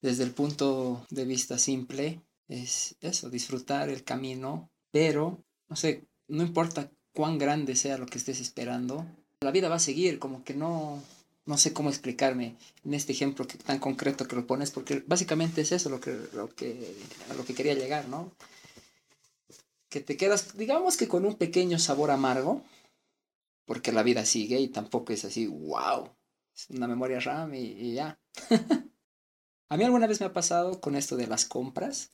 desde 0.02 0.24
el 0.24 0.32
punto 0.32 1.06
de 1.10 1.26
vista 1.26 1.58
simple, 1.58 2.22
es 2.48 2.96
eso, 3.02 3.30
disfrutar 3.30 3.90
el 3.90 4.04
camino, 4.04 4.70
pero, 4.92 5.44
no 5.68 5.76
sé, 5.76 6.08
no 6.28 6.44
importa 6.44 6.92
cuán 7.14 7.38
grande 7.38 7.76
sea 7.76 7.98
lo 7.98 8.06
que 8.06 8.18
estés 8.18 8.40
esperando, 8.40 9.06
la 9.42 9.52
vida 9.52 9.70
va 9.70 9.76
a 9.76 9.80
seguir, 9.80 10.20
como 10.20 10.44
que 10.44 10.54
no, 10.54 11.02
no 11.46 11.58
sé 11.58 11.74
cómo 11.74 11.90
explicarme 11.90 12.56
en 12.86 12.94
este 12.94 13.14
ejemplo 13.14 13.46
tan 13.48 13.80
concreto 13.80 14.28
que 14.28 14.36
lo 14.36 14.48
pones, 14.48 14.72
porque 14.72 15.04
básicamente 15.06 15.62
es 15.62 15.72
eso 15.72 15.90
lo 15.90 16.00
que, 16.00 16.18
lo 16.34 16.50
que, 16.50 16.96
a 17.30 17.34
lo 17.34 17.46
que 17.46 17.54
quería 17.54 17.74
llegar, 17.74 18.08
¿no? 18.08 18.32
Que 19.90 20.02
te 20.02 20.18
quedas, 20.18 20.58
digamos 20.58 20.98
que 20.98 21.08
con 21.08 21.26
un 21.26 21.36
pequeño 21.36 21.80
sabor 21.80 22.12
amargo, 22.12 22.64
porque 23.66 23.92
la 23.92 24.04
vida 24.04 24.26
sigue 24.26 24.60
y 24.60 24.70
tampoco 24.70 25.14
es 25.14 25.26
así, 25.26 25.48
wow, 25.48 26.10
Es 26.56 26.70
una 26.70 26.88
memoria 26.88 27.20
RAM 27.20 27.54
y, 27.54 27.60
y 27.60 27.94
ya. 27.94 28.20
a 29.70 29.78
mí 29.78 29.84
alguna 29.84 30.08
vez 30.08 30.20
me 30.20 30.28
ha 30.28 30.34
pasado 30.34 30.80
con 30.80 30.96
esto 30.96 31.18
de 31.18 31.28
las 31.28 31.46
compras, 31.46 32.12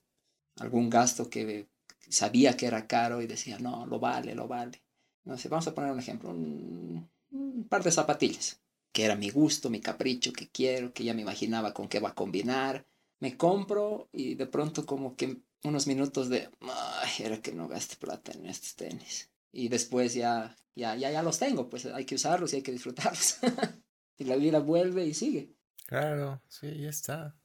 algún 0.57 0.89
gasto 0.89 1.29
que 1.29 1.67
sabía 2.09 2.57
que 2.57 2.65
era 2.65 2.87
caro 2.87 3.21
y 3.21 3.27
decía, 3.27 3.59
no, 3.59 3.85
lo 3.85 3.99
vale, 3.99 4.35
lo 4.35 4.47
vale. 4.47 4.83
No 5.23 5.37
sé, 5.37 5.49
vamos 5.49 5.67
a 5.67 5.73
poner 5.73 5.91
un 5.91 5.99
ejemplo, 5.99 6.29
un, 6.31 7.09
un 7.31 7.67
par 7.67 7.83
de 7.83 7.91
zapatillas, 7.91 8.61
que 8.91 9.05
era 9.05 9.15
mi 9.15 9.29
gusto, 9.29 9.69
mi 9.69 9.79
capricho, 9.79 10.33
que 10.33 10.49
quiero, 10.49 10.93
que 10.93 11.03
ya 11.03 11.13
me 11.13 11.21
imaginaba 11.21 11.73
con 11.73 11.87
qué 11.87 11.99
va 11.99 12.09
a 12.09 12.15
combinar. 12.15 12.85
Me 13.19 13.37
compro 13.37 14.09
y 14.11 14.35
de 14.35 14.47
pronto 14.47 14.85
como 14.85 15.15
que 15.15 15.41
unos 15.63 15.87
minutos 15.87 16.29
de, 16.29 16.49
ay, 16.61 17.11
era 17.19 17.41
que 17.41 17.53
no 17.53 17.67
gaste 17.67 17.95
plata 17.95 18.31
en 18.33 18.45
estos 18.47 18.75
tenis. 18.75 19.29
Y 19.51 19.69
después 19.69 20.13
ya, 20.13 20.55
ya, 20.75 20.95
ya, 20.95 21.11
ya 21.11 21.23
los 21.23 21.39
tengo, 21.39 21.69
pues 21.69 21.85
hay 21.85 22.05
que 22.05 22.15
usarlos 22.15 22.51
y 22.53 22.57
hay 22.57 22.61
que 22.63 22.71
disfrutarlos. 22.71 23.37
y 24.17 24.25
la 24.25 24.35
vida 24.35 24.59
vuelve 24.59 25.05
y 25.05 25.13
sigue. 25.13 25.53
Claro, 25.85 26.41
sí, 26.47 26.79
ya 26.79 26.89
está. 26.89 27.35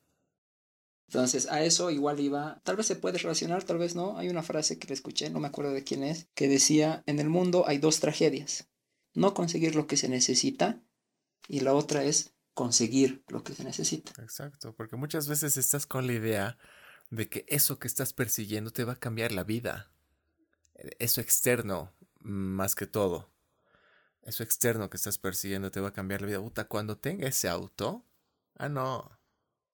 Entonces, 1.08 1.48
a 1.50 1.64
eso 1.64 1.90
igual 1.90 2.20
iba, 2.20 2.60
tal 2.64 2.76
vez 2.76 2.86
se 2.86 2.94
puede 2.94 3.16
relacionar, 3.16 3.64
tal 3.64 3.78
vez 3.78 3.94
no. 3.94 4.18
Hay 4.18 4.28
una 4.28 4.42
frase 4.42 4.78
que 4.78 4.88
le 4.88 4.94
escuché, 4.94 5.30
no 5.30 5.40
me 5.40 5.48
acuerdo 5.48 5.72
de 5.72 5.82
quién 5.82 6.02
es, 6.02 6.28
que 6.34 6.48
decía, 6.48 7.02
en 7.06 7.18
el 7.18 7.30
mundo 7.30 7.64
hay 7.66 7.78
dos 7.78 7.98
tragedias. 7.98 8.68
No 9.14 9.32
conseguir 9.32 9.74
lo 9.74 9.86
que 9.86 9.96
se 9.96 10.10
necesita 10.10 10.82
y 11.48 11.60
la 11.60 11.72
otra 11.72 12.04
es 12.04 12.34
conseguir 12.52 13.24
lo 13.28 13.42
que 13.42 13.54
se 13.54 13.64
necesita. 13.64 14.12
Exacto, 14.22 14.74
porque 14.74 14.96
muchas 14.96 15.28
veces 15.28 15.56
estás 15.56 15.86
con 15.86 16.06
la 16.06 16.12
idea 16.12 16.58
de 17.08 17.30
que 17.30 17.46
eso 17.48 17.78
que 17.78 17.88
estás 17.88 18.12
persiguiendo 18.12 18.70
te 18.70 18.84
va 18.84 18.92
a 18.92 19.00
cambiar 19.00 19.32
la 19.32 19.44
vida. 19.44 19.90
Eso 20.98 21.22
externo, 21.22 21.94
más 22.20 22.74
que 22.74 22.86
todo. 22.86 23.30
Eso 24.20 24.42
externo 24.42 24.90
que 24.90 24.98
estás 24.98 25.16
persiguiendo 25.16 25.70
te 25.70 25.80
va 25.80 25.88
a 25.88 25.92
cambiar 25.94 26.20
la 26.20 26.26
vida. 26.26 26.40
Puta, 26.40 26.68
cuando 26.68 26.98
tenga 26.98 27.26
ese 27.26 27.48
auto, 27.48 28.04
ah, 28.56 28.68
no. 28.68 29.17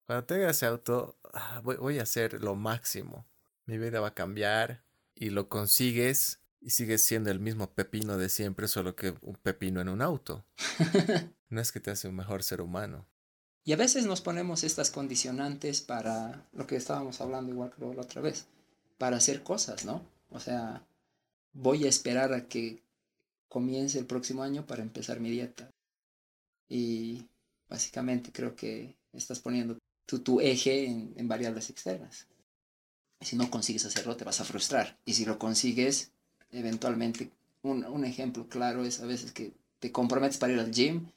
Cuando 0.06 0.24
tenga 0.26 0.50
ese 0.50 0.66
auto, 0.66 1.16
ah, 1.32 1.60
voy, 1.64 1.76
voy, 1.76 1.98
a 1.98 2.02
hacer 2.02 2.42
lo 2.42 2.54
máximo. 2.54 3.26
Mi 3.66 3.78
vida 3.78 4.00
va 4.00 4.08
a 4.08 4.14
cambiar 4.14 4.82
y 5.14 5.30
lo 5.30 5.48
consigues 5.48 6.40
y 6.60 6.70
sigues 6.70 7.04
siendo 7.04 7.30
el 7.30 7.40
mismo 7.40 7.70
pepino 7.70 8.16
de 8.16 8.28
siempre, 8.28 8.68
solo 8.68 8.96
que 8.96 9.14
un 9.22 9.36
pepino 9.36 9.80
en 9.80 9.88
un 9.88 10.02
auto. 10.02 10.44
no 11.50 11.60
es 11.60 11.72
que 11.72 11.80
te 11.80 11.90
hace 11.90 12.08
un 12.08 12.16
mejor 12.16 12.42
ser 12.42 12.60
humano. 12.60 13.06
Y 13.64 13.72
a 13.72 13.76
veces 13.76 14.06
nos 14.06 14.20
ponemos 14.20 14.64
estas 14.64 14.90
condicionantes 14.90 15.80
para 15.80 16.46
lo 16.52 16.66
que 16.66 16.76
estábamos 16.76 17.20
hablando 17.20 17.52
igual 17.52 17.72
que 17.72 17.82
la 17.82 18.02
otra 18.02 18.20
vez, 18.20 18.46
para 18.98 19.16
hacer 19.16 19.42
cosas, 19.42 19.84
¿no? 19.86 20.02
O 20.30 20.40
sea, 20.40 20.82
voy 21.54 21.84
a 21.84 21.88
esperar 21.88 22.34
a 22.34 22.46
que 22.46 22.82
comience 23.48 23.98
el 23.98 24.06
próximo 24.06 24.42
año 24.42 24.66
para 24.66 24.82
empezar 24.82 25.20
mi 25.20 25.30
dieta. 25.30 25.70
Y 26.68 27.26
básicamente 27.68 28.32
creo 28.32 28.54
que 28.54 28.96
estás 29.12 29.40
poniendo 29.40 29.78
tu, 30.06 30.20
tu 30.20 30.40
eje 30.40 30.86
en, 30.86 31.14
en 31.16 31.28
variables 31.28 31.70
externas. 31.70 32.26
Si 33.20 33.36
no 33.36 33.50
consigues 33.50 33.84
hacerlo, 33.84 34.16
te 34.16 34.24
vas 34.24 34.40
a 34.40 34.44
frustrar. 34.44 34.98
Y 35.04 35.14
si 35.14 35.24
lo 35.24 35.38
consigues, 35.38 36.10
eventualmente, 36.50 37.30
un, 37.62 37.84
un 37.84 38.04
ejemplo 38.04 38.48
claro 38.48 38.84
es 38.84 39.00
a 39.00 39.06
veces 39.06 39.32
que 39.32 39.52
te 39.80 39.92
comprometes 39.92 40.38
para 40.38 40.52
ir 40.52 40.60
al 40.60 40.72
gym, 40.72 41.10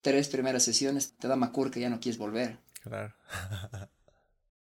tres 0.00 0.28
primeras 0.28 0.62
sesiones 0.62 1.12
te 1.18 1.28
da 1.28 1.36
macur 1.36 1.70
que 1.70 1.80
ya 1.80 1.90
no 1.90 2.00
quieres 2.00 2.18
volver. 2.18 2.58
Claro. 2.82 3.14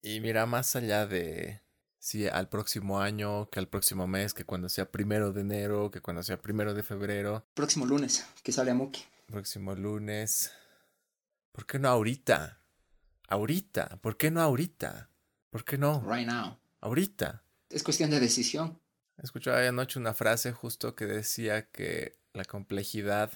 y 0.02 0.20
mira, 0.20 0.46
más 0.46 0.76
allá 0.76 1.06
de 1.06 1.62
si 2.00 2.28
al 2.28 2.50
próximo 2.50 3.02
año, 3.02 3.50
que 3.50 3.60
al 3.60 3.68
próximo 3.68 4.08
mes, 4.08 4.34
que 4.34 4.46
cuando 4.46 4.70
sea 4.70 4.92
primero 4.92 5.34
de 5.34 5.42
enero, 5.42 5.92
que 5.92 6.02
cuando 6.02 6.24
sea 6.24 6.42
primero 6.42 6.74
de 6.74 6.84
febrero. 6.84 7.46
Próximo 7.54 7.86
lunes, 7.86 8.26
que 8.44 8.52
sale 8.52 8.72
a 8.72 8.76
Muki. 8.76 9.04
Próximo 9.26 9.76
lunes. 9.76 10.52
¿Por 11.52 11.66
qué 11.66 11.80
no 11.80 11.90
ahorita? 11.90 12.62
Ahorita. 13.28 14.00
¿Por 14.02 14.18
qué 14.18 14.32
no 14.32 14.42
ahorita? 14.42 15.10
¿Por 15.50 15.66
qué 15.66 15.78
no? 15.78 16.02
Right 16.02 16.28
now. 16.28 16.58
Ahorita. 16.82 17.44
Es 17.70 17.84
cuestión 17.84 18.10
de 18.10 18.20
decisión. 18.20 18.80
Escuchaba 19.18 19.68
anoche 19.68 20.00
una 20.00 20.14
frase 20.14 20.52
justo 20.52 20.96
que 20.96 21.06
decía 21.06 21.70
que 21.70 22.18
la 22.34 22.46
complejidad 22.46 23.32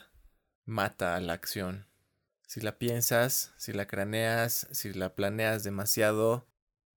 mata 0.66 1.16
a 1.16 1.20
la 1.20 1.34
acción. 1.34 1.88
Si 2.48 2.62
la 2.62 2.78
piensas, 2.78 3.54
si 3.58 3.74
la 3.74 3.88
craneas, 3.88 4.68
si 4.72 4.94
la 4.94 5.16
planeas 5.16 5.64
demasiado, 5.64 6.48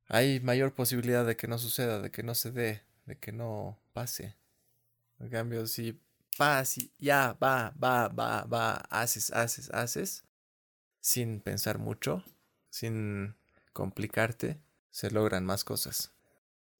hay 0.07 0.41
mayor 0.41 0.75
posibilidad 0.75 1.25
de 1.25 1.37
que 1.37 1.49
no 1.49 1.59
suceda, 1.59 2.01
de 2.01 2.11
que 2.11 2.23
no 2.23 2.35
se 2.35 2.51
dé, 2.51 2.83
de 3.07 3.19
que 3.19 3.33
no 3.33 3.81
pase. 3.93 4.37
En 5.19 5.31
cambio, 5.31 5.67
si 5.67 6.01
vas 6.39 6.79
y 6.79 6.93
ya, 6.99 7.37
va, 7.43 7.73
va, 7.83 8.09
va, 8.09 8.45
va, 8.45 8.75
haces, 8.91 9.33
haces, 9.33 9.71
haces, 9.71 10.25
sin 11.01 11.41
pensar 11.41 11.79
mucho, 11.79 12.25
sin 12.75 13.37
complicarte, 13.73 14.59
se 14.91 15.09
logran 15.13 15.45
más 15.45 15.63
cosas. 15.63 16.11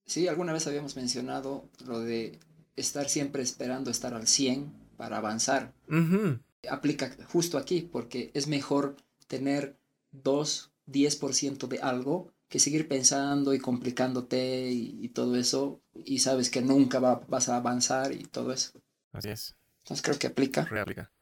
Sí, 0.07 0.27
alguna 0.27 0.53
vez 0.53 0.67
habíamos 0.67 0.97
mencionado 0.97 1.69
lo 1.87 2.01
de 2.01 2.41
estar 2.75 3.09
siempre 3.09 3.45
esperando 3.45 3.93
estar 3.93 4.13
al 4.13 4.27
100 4.27 4.73
para 4.97 5.19
avanzar. 5.19 5.73
Uh 5.89 5.95
-huh. 5.95 6.41
Aplica 6.69 7.15
justo 7.29 7.59
aquí, 7.59 7.83
porque 7.83 8.33
es 8.35 8.49
mejor 8.49 8.97
tener 9.29 9.79
2, 10.11 10.73
10% 10.87 11.69
de 11.69 11.79
algo 11.79 12.33
que 12.49 12.59
seguir 12.59 12.89
pensando 12.89 13.55
y 13.55 13.61
complicándote 13.61 14.73
y, 14.73 14.99
y, 15.01 15.09
todo 15.11 15.37
eso, 15.37 15.81
y 16.05 16.19
sabes 16.19 16.51
que 16.51 16.61
nunca 16.61 16.99
va, 16.99 17.21
vas 17.29 17.49
a 17.49 17.57
avanzar 17.57 18.11
y 18.13 18.25
todo 18.25 18.53
eso. 18.53 18.73
Así 19.13 19.29
es. 19.29 19.55
Entonces 19.85 20.03
creo 20.03 20.19
que 20.19 20.27
aplica. 20.27 20.65
Reaplica. 20.65 21.13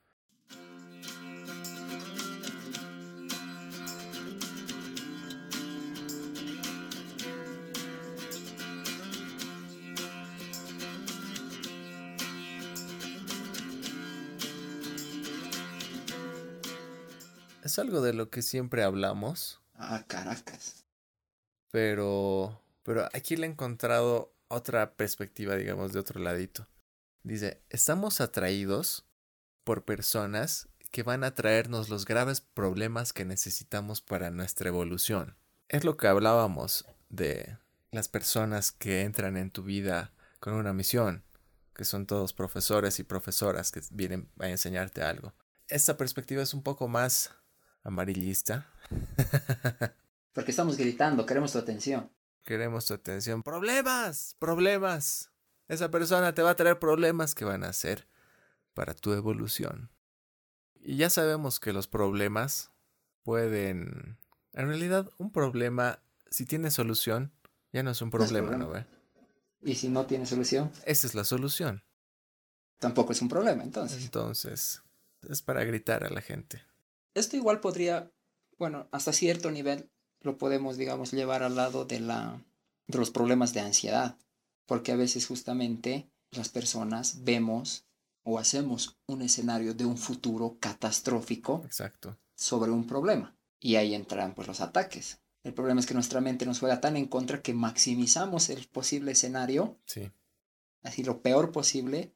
Es 17.62 17.79
algo 17.79 18.01
de 18.01 18.12
lo 18.12 18.29
que 18.29 18.42
siempre 18.42 18.83
hablamos. 18.83 19.61
Ah, 19.75 20.05
Caracas. 20.09 20.85
Pero, 21.70 22.61
pero 22.83 23.09
aquí 23.14 23.37
le 23.37 23.46
he 23.46 23.51
encontrado 23.51 24.35
otra 24.48 24.94
perspectiva, 24.94 25.55
digamos, 25.55 25.92
de 25.92 26.01
otro 26.01 26.20
ladito. 26.20 26.66
Dice, 27.22 27.62
estamos 27.70 28.20
atraídos 28.20 29.07
por 29.62 29.85
personas 29.85 30.68
que 30.90 31.05
van 31.05 31.22
a 31.22 31.37
traernos 31.37 31.88
los 31.88 32.05
graves 32.05 32.40
problemas 32.40 33.12
que 33.12 33.25
necesitamos 33.25 34.01
para 34.01 34.31
nuestra 34.31 34.68
evolución. 34.68 35.37
Es 35.68 35.85
lo 35.85 35.96
que 35.96 36.09
hablábamos 36.09 36.85
de 37.09 37.59
las 37.92 38.09
personas 38.09 38.72
que 38.72 39.03
entran 39.03 39.37
en 39.37 39.53
tu 39.53 39.62
vida 39.62 40.12
con 40.40 40.55
una 40.55 40.72
misión, 40.72 41.22
que 41.75 41.85
son 41.85 42.07
todos 42.07 42.33
profesores 42.33 42.98
y 42.98 43.05
profesoras 43.05 43.70
que 43.70 43.81
vienen 43.92 44.29
a 44.40 44.48
enseñarte 44.48 45.03
algo. 45.03 45.33
Esta 45.68 45.96
perspectiva 45.96 46.42
es 46.42 46.53
un 46.53 46.62
poco 46.62 46.88
más 46.88 47.31
amarillista. 47.82 48.70
Porque 50.32 50.50
estamos 50.50 50.76
gritando, 50.76 51.26
queremos 51.26 51.52
tu 51.52 51.58
atención. 51.58 52.10
Queremos 52.44 52.86
tu 52.86 52.94
atención. 52.94 53.42
Problemas, 53.42 54.36
problemas. 54.38 55.30
Esa 55.68 55.90
persona 55.90 56.34
te 56.34 56.42
va 56.42 56.50
a 56.50 56.56
traer 56.56 56.78
problemas 56.78 57.34
que 57.34 57.44
van 57.44 57.64
a 57.64 57.72
ser 57.72 58.08
para 58.74 58.94
tu 58.94 59.12
evolución. 59.12 59.90
Y 60.80 60.96
ya 60.96 61.10
sabemos 61.10 61.60
que 61.60 61.72
los 61.72 61.86
problemas 61.86 62.72
pueden... 63.22 64.18
En 64.52 64.66
realidad, 64.66 65.10
un 65.18 65.30
problema, 65.30 66.02
si 66.30 66.44
tiene 66.44 66.70
solución, 66.70 67.32
ya 67.72 67.82
no 67.82 67.90
es 67.90 68.02
un 68.02 68.10
problema, 68.10 68.50
¿no? 68.50 68.66
problema. 68.66 68.86
¿no 69.60 69.70
¿Y 69.70 69.76
si 69.76 69.88
no 69.88 70.06
tiene 70.06 70.26
solución? 70.26 70.70
Esa 70.84 71.06
es 71.06 71.14
la 71.14 71.24
solución. 71.24 71.84
Tampoco 72.78 73.12
es 73.12 73.22
un 73.22 73.28
problema, 73.28 73.62
entonces. 73.62 74.02
Entonces, 74.02 74.82
es 75.28 75.40
para 75.40 75.62
gritar 75.64 76.04
a 76.04 76.10
la 76.10 76.20
gente. 76.20 76.62
Esto 77.14 77.37
igual 77.37 77.61
podría, 77.61 78.12
bueno, 78.59 78.88
hasta 78.90 79.12
cierto 79.12 79.51
nivel 79.51 79.90
lo 80.20 80.38
podemos, 80.38 80.77
digamos, 80.77 81.11
llevar 81.11 81.42
al 81.42 81.57
lado 81.57 81.85
de, 81.85 82.01
la, 82.01 82.40
de 82.87 82.98
los 82.98 83.11
problemas 83.11 83.53
de 83.53 83.61
ansiedad, 83.61 84.16
porque 84.66 84.92
a 84.92 84.96
veces 84.96 85.27
justamente 85.27 86.09
las 86.31 86.48
personas 86.48 87.25
vemos 87.25 87.85
o 88.22 88.38
hacemos 88.38 88.98
un 89.07 89.22
escenario 89.22 89.75
de 89.75 89.85
un 89.85 89.98
futuro 89.98 90.57
catastrófico 90.61 91.62
Exacto. 91.64 92.16
sobre 92.35 92.70
un 92.70 92.87
problema. 92.87 93.37
Y 93.59 93.77
ahí 93.77 93.94
entran 93.94 94.35
pues 94.35 94.48
los 94.48 94.61
ataques. 94.61 95.18
El 95.42 95.55
problema 95.55 95.81
es 95.81 95.87
que 95.87 95.94
nuestra 95.94 96.20
mente 96.20 96.46
nos 96.46 96.61
juega 96.61 96.81
tan 96.81 96.96
en 96.96 97.07
contra 97.07 97.42
que 97.42 97.53
maximizamos 97.53 98.48
el 98.48 98.66
posible 98.68 99.12
escenario, 99.12 99.77
sí. 99.87 100.11
así 100.83 101.03
lo 101.03 101.20
peor 101.20 101.51
posible, 101.51 102.14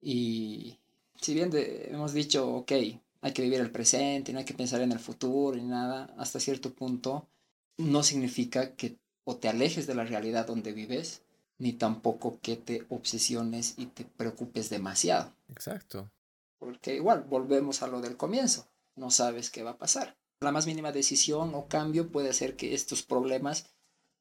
y 0.00 0.80
si 1.20 1.34
bien 1.34 1.50
de, 1.50 1.88
hemos 1.90 2.12
dicho, 2.12 2.48
ok, 2.48 2.72
hay 3.20 3.32
que 3.32 3.42
vivir 3.42 3.60
el 3.60 3.70
presente, 3.70 4.32
no 4.32 4.38
hay 4.38 4.44
que 4.44 4.54
pensar 4.54 4.80
en 4.80 4.92
el 4.92 4.98
futuro 4.98 5.56
ni 5.56 5.64
nada, 5.64 6.14
hasta 6.16 6.40
cierto 6.40 6.72
punto 6.72 7.28
no 7.76 8.02
significa 8.02 8.74
que 8.74 8.98
o 9.24 9.36
te 9.36 9.48
alejes 9.48 9.86
de 9.86 9.94
la 9.94 10.04
realidad 10.04 10.46
donde 10.46 10.72
vives, 10.72 11.22
ni 11.58 11.72
tampoco 11.72 12.40
que 12.40 12.56
te 12.56 12.86
obsesiones 12.88 13.74
y 13.76 13.86
te 13.86 14.04
preocupes 14.04 14.70
demasiado. 14.70 15.34
Exacto. 15.48 16.10
Porque 16.58 16.96
igual 16.96 17.22
volvemos 17.22 17.82
a 17.82 17.86
lo 17.86 18.00
del 18.00 18.16
comienzo. 18.16 18.66
no 18.96 19.10
sabes 19.10 19.50
qué 19.50 19.62
va 19.62 19.72
a 19.72 19.78
pasar. 19.78 20.18
La 20.40 20.52
más 20.52 20.66
mínima 20.66 20.92
decisión 20.92 21.54
o 21.54 21.68
cambio 21.68 22.10
puede 22.10 22.30
hacer 22.30 22.56
que 22.56 22.74
estos 22.74 23.02
problemas 23.02 23.70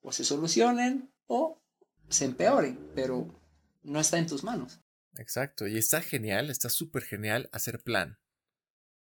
o 0.01 0.11
se 0.11 0.23
solucionen 0.23 1.11
o 1.27 1.59
se 2.07 2.25
empeoren, 2.25 2.91
pero 2.95 3.27
no 3.83 3.99
está 3.99 4.19
en 4.19 4.27
tus 4.27 4.43
manos. 4.43 4.79
Exacto, 5.17 5.67
y 5.67 5.77
está 5.77 6.01
genial, 6.01 6.49
está 6.49 6.69
súper 6.69 7.03
genial 7.03 7.49
hacer 7.51 7.81
plan. 7.81 8.19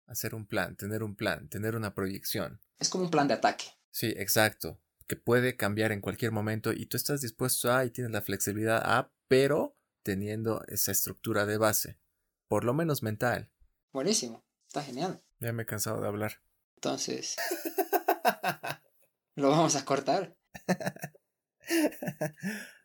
Hacer 0.08 0.36
un 0.36 0.46
plan, 0.46 0.76
tener 0.76 1.02
un 1.04 1.16
plan, 1.16 1.50
tener 1.50 1.76
una 1.76 1.94
proyección. 1.96 2.62
Es 2.80 2.90
como 2.90 3.06
un 3.06 3.12
plan 3.12 3.28
de 3.28 3.34
ataque. 3.36 3.66
Sí, 3.92 4.14
exacto. 4.18 4.80
Que 5.08 5.16
puede 5.16 5.56
cambiar 5.56 5.92
en 5.92 6.02
cualquier 6.02 6.32
momento 6.32 6.74
y 6.74 6.86
tú 6.86 6.98
estás 6.98 7.22
dispuesto 7.22 7.72
a 7.74 7.86
y 7.86 7.92
tienes 7.92 8.12
la 8.12 8.22
flexibilidad 8.22 8.82
a, 8.84 9.12
pero 9.28 9.78
teniendo 10.04 10.64
esa 10.68 10.92
estructura 10.92 11.46
de 11.46 11.58
base. 11.58 12.00
Por 12.48 12.64
lo 12.64 12.74
menos 12.74 13.02
mental. 13.04 13.52
Buenísimo, 13.92 14.46
está 14.68 14.84
genial. 14.84 15.24
Ya 15.40 15.52
me 15.54 15.64
he 15.64 15.66
cansado 15.66 16.00
de 16.02 16.08
hablar. 16.08 16.42
Entonces, 16.76 17.36
lo 19.36 19.50
vamos 19.50 19.76
a 19.76 19.86
cortar. 19.86 20.38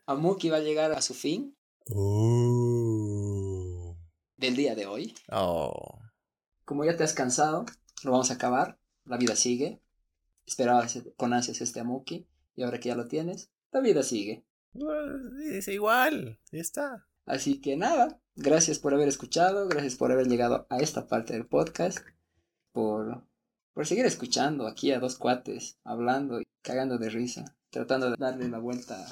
Amuki 0.07 0.49
va 0.49 0.57
a 0.59 0.61
llegar 0.61 0.93
a 0.93 1.03
su 1.03 1.15
fin 1.15 1.57
Oh. 1.93 3.17
del 4.37 4.57
día 4.57 4.75
de 4.75 4.87
hoy. 4.87 5.15
Oh. 5.31 6.01
Como 6.71 6.85
ya 6.85 6.97
te 6.97 7.03
has 7.03 7.15
cansado, 7.15 7.67
lo 8.05 8.13
vamos 8.13 8.31
a 8.31 8.35
acabar. 8.35 8.79
La 9.05 9.17
vida 9.17 9.35
sigue. 9.35 9.83
Esperabas 10.47 11.03
con 11.17 11.33
ansias 11.33 11.61
este 11.61 11.81
Amuki 11.81 12.29
y 12.55 12.63
ahora 12.63 12.79
que 12.79 12.91
ya 12.91 12.95
lo 12.95 13.09
tienes, 13.09 13.51
la 13.73 13.81
vida 13.81 14.05
sigue. 14.05 14.45
Es 15.51 15.67
igual, 15.67 16.39
ya 16.53 16.61
está. 16.61 17.09
Así 17.27 17.61
que 17.61 17.77
nada, 17.77 18.21
gracias 18.37 18.79
por 18.79 18.95
haber 18.95 19.09
escuchado, 19.09 19.67
gracias 19.67 19.97
por 19.97 20.13
haber 20.13 20.29
llegado 20.29 20.69
a 20.71 20.79
esta 20.79 21.09
parte 21.09 21.33
del 21.33 21.45
podcast, 21.45 21.99
por, 22.71 23.25
por 23.73 23.85
seguir 23.85 24.07
escuchando 24.07 24.69
aquí 24.69 24.93
a 24.93 25.01
dos 25.01 25.17
cuates, 25.17 25.77
hablando 25.83 26.41
y 26.41 26.47
cagando 26.63 26.99
de 26.99 27.11
risa, 27.11 27.57
tratando 27.71 28.11
de 28.11 28.17
darle 28.17 28.49
la 28.49 28.59
vuelta 28.59 29.05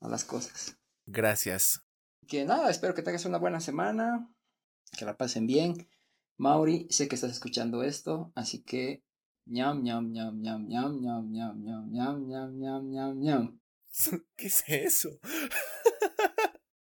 a 0.00 0.08
las 0.08 0.24
cosas. 0.24 0.78
Gracias. 1.04 1.82
Que 2.26 2.46
nada, 2.46 2.70
espero 2.70 2.94
que 2.94 3.02
tengas 3.02 3.26
una 3.26 3.36
buena 3.36 3.60
semana, 3.60 4.34
que 4.96 5.04
la 5.04 5.18
pasen 5.18 5.46
bien. 5.46 5.86
Mauri, 6.38 6.86
sé 6.88 7.08
que 7.08 7.16
estás 7.16 7.32
escuchando 7.32 7.82
esto, 7.82 8.32
así 8.36 8.62
que 8.62 9.02
ñam 9.46 9.82
ñam 9.82 10.12
ñam 10.12 10.40
ñam 10.40 10.68
ñam 10.68 11.00
ñam 11.00 11.32
ñam 11.32 11.54
ñam 11.62 11.90
ñam 11.90 12.28
ñam 12.28 12.58
ñam 12.58 12.90
ñam 12.90 13.20
ñam. 13.20 13.60
¿Qué 14.36 14.46
es 14.46 14.62
eso? 14.68 15.10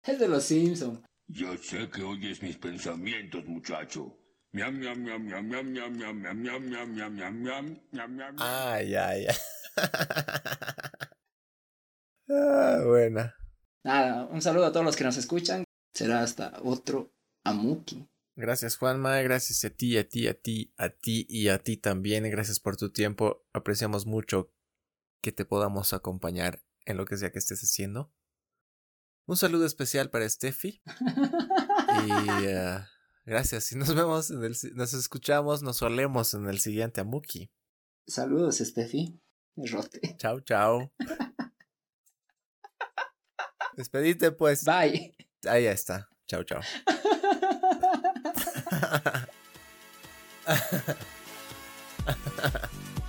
Es 0.03 0.19
de 0.19 0.27
los 0.27 0.43
Simpsons. 0.43 0.99
Ya 1.27 1.57
sé 1.57 1.89
que 1.89 2.03
oyes 2.03 2.41
mis 2.41 2.57
pensamientos, 2.57 3.45
muchacho. 3.45 4.17
Miam, 4.51 4.77
miam, 4.77 4.99
miam, 5.01 5.23
miam, 5.23 5.47
miam, 5.47 5.71
miam, 5.71 5.93
miam, 5.93 6.17
miam, 6.17 6.41
miam, 6.41 6.63
miam, 6.69 6.93
miam, 6.93 7.13
miam, 7.15 7.41
miam, 7.41 7.81
miam, 7.91 8.15
miam. 8.15 8.35
Ah, 8.37 8.81
ya, 8.81 9.15
ya. 9.17 9.33
ah, 12.29 12.83
buena. 12.85 13.33
Nada, 13.83 14.25
un 14.25 14.41
saludo 14.41 14.65
a 14.65 14.71
todos 14.71 14.85
los 14.85 14.95
que 14.95 15.03
nos 15.03 15.17
escuchan. 15.17 15.63
Será 15.93 16.21
hasta 16.21 16.59
otro 16.63 17.13
Amuki. 17.43 18.10
Gracias, 18.35 18.77
Juanma. 18.77 19.21
Gracias 19.21 19.63
a 19.65 19.69
ti, 19.69 19.97
a 19.97 20.07
ti, 20.07 20.27
a 20.27 20.33
ti, 20.33 20.73
a 20.77 20.89
ti 20.89 21.25
y 21.29 21.49
a 21.49 21.59
ti 21.59 21.77
también. 21.77 22.29
Gracias 22.29 22.59
por 22.59 22.77
tu 22.77 22.91
tiempo. 22.91 23.45
Apreciamos 23.53 24.05
mucho 24.05 24.51
que 25.21 25.31
te 25.31 25.45
podamos 25.45 25.93
acompañar 25.93 26.63
en 26.85 26.97
lo 26.97 27.05
que 27.05 27.17
sea 27.17 27.31
que 27.31 27.39
estés 27.39 27.61
haciendo. 27.61 28.11
Un 29.25 29.37
saludo 29.37 29.65
especial 29.65 30.09
para 30.09 30.27
Steffi. 30.27 30.81
Y 32.07 32.45
eh, 32.45 32.79
gracias. 33.25 33.71
Y 33.71 33.75
nos 33.75 33.93
vemos, 33.93 34.31
en 34.31 34.43
el, 34.43 34.55
nos 34.73 34.93
escuchamos, 34.93 35.61
nos 35.61 35.81
olemos 35.81 36.33
en 36.33 36.47
el 36.47 36.59
siguiente 36.59 37.01
Amuki. 37.01 37.51
Saludos, 38.07 38.57
Steffi. 38.57 39.19
Rote. 39.55 40.15
Chao, 40.17 40.39
chao. 40.41 40.91
Despedite, 43.77 44.31
pues. 44.31 44.65
Bye. 44.65 45.15
Ahí 45.47 45.65
está. 45.65 46.09
Chao, 46.27 46.43
chao. 46.43 46.61
ha 48.81 48.87
ha 48.87 49.11
ha 49.15 49.27
ha 50.47 50.55
ha 52.07 52.15
ha 52.37 52.49
ha 52.59 53.00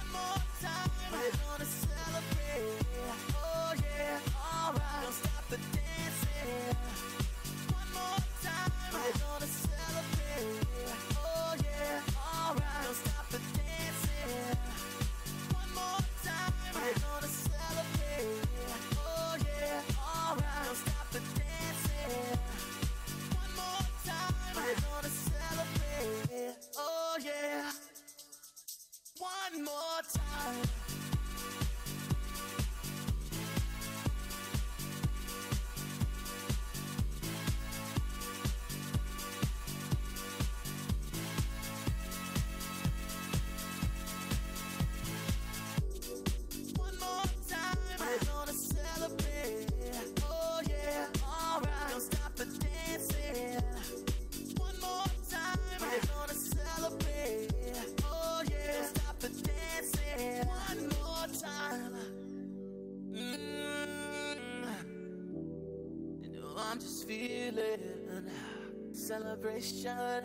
celebration 69.12 70.25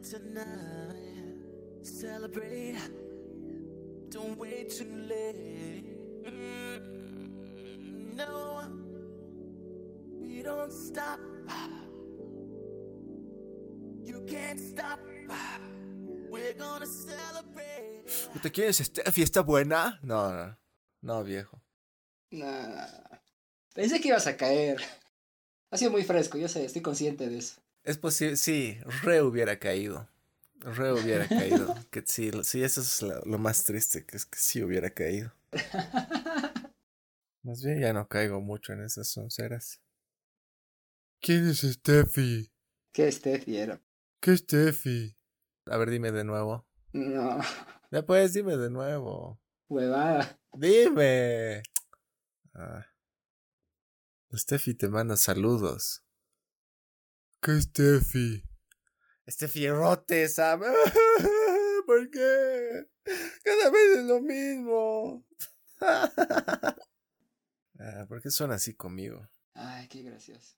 tonight. 0.00 0.94
Celebrate. 1.82 2.78
Don't 4.10 4.38
wait 4.38 4.70
too 4.70 4.94
late. 5.08 5.84
Mm, 6.24 6.80
no, 8.14 8.62
we 10.20 10.42
don't 10.42 10.72
stop. 10.72 11.18
You 14.04 14.24
can't 14.24 14.60
stop. 14.60 15.00
We're 16.30 16.54
gonna 16.54 16.86
celebrate. 16.86 18.04
¿Te 18.40 18.50
quieres 18.52 18.80
esta 18.80 19.10
fiesta 19.10 19.42
buena? 19.42 19.98
No, 20.02 20.30
no. 20.30 20.56
No, 21.02 21.24
viejo. 21.24 21.60
Nah. 22.30 22.86
Pensé 23.74 24.00
que 24.00 24.08
ibas 24.08 24.28
a 24.28 24.36
caer. 24.36 24.80
Ha 25.70 25.76
sido 25.76 25.90
muy 25.90 26.04
fresco, 26.04 26.38
yo 26.38 26.48
sé, 26.48 26.64
estoy 26.64 26.82
consciente 26.82 27.28
de 27.28 27.38
eso. 27.38 27.60
Es 27.88 27.96
posible, 27.96 28.36
sí, 28.36 28.76
re 29.02 29.22
hubiera 29.22 29.58
caído. 29.58 30.06
Re 30.60 30.92
hubiera 30.92 31.26
caído. 31.26 31.74
Que 31.90 32.02
sí, 32.04 32.30
sí, 32.42 32.62
eso 32.62 32.82
es 32.82 33.00
lo, 33.00 33.18
lo 33.24 33.38
más 33.38 33.64
triste, 33.64 34.04
que 34.04 34.18
es 34.18 34.26
que 34.26 34.38
sí 34.38 34.62
hubiera 34.62 34.90
caído. 34.90 35.32
Más 37.42 37.62
bien 37.64 37.80
ya 37.80 37.94
no 37.94 38.06
caigo 38.06 38.42
mucho 38.42 38.74
en 38.74 38.82
esas 38.82 39.08
sonceras. 39.08 39.80
¿Quién 41.22 41.48
es 41.48 41.60
Steffi? 41.62 42.52
¿Qué 42.92 43.10
Steffi 43.10 43.56
era? 43.56 43.80
¿Qué 44.20 44.32
es 44.32 44.40
Steffi? 44.40 45.16
A 45.64 45.78
ver, 45.78 45.88
dime 45.88 46.12
de 46.12 46.24
nuevo. 46.24 46.66
No, 46.92 47.38
Después 47.90 48.34
dime 48.34 48.58
de 48.58 48.68
nuevo. 48.68 49.40
huevada. 49.70 50.38
Dime. 50.52 51.62
Ah. 52.52 52.84
Steffi 54.34 54.74
te 54.74 54.88
manda 54.88 55.16
saludos. 55.16 56.02
¿Qué 57.40 57.60
Steffi? 57.60 58.42
Steffi 59.28 59.68
Rote, 59.70 60.28
¿sabes? 60.28 60.70
¿Por 61.86 62.10
qué? 62.10 62.86
Cada 63.44 63.70
vez 63.70 63.98
es 63.98 64.04
lo 64.04 64.20
mismo. 64.20 65.24
Ah, 67.80 68.06
¿Por 68.08 68.20
qué 68.20 68.28
son 68.28 68.50
así 68.50 68.74
conmigo? 68.74 69.28
Ay, 69.54 69.86
qué 69.86 70.02
gracioso. 70.02 70.56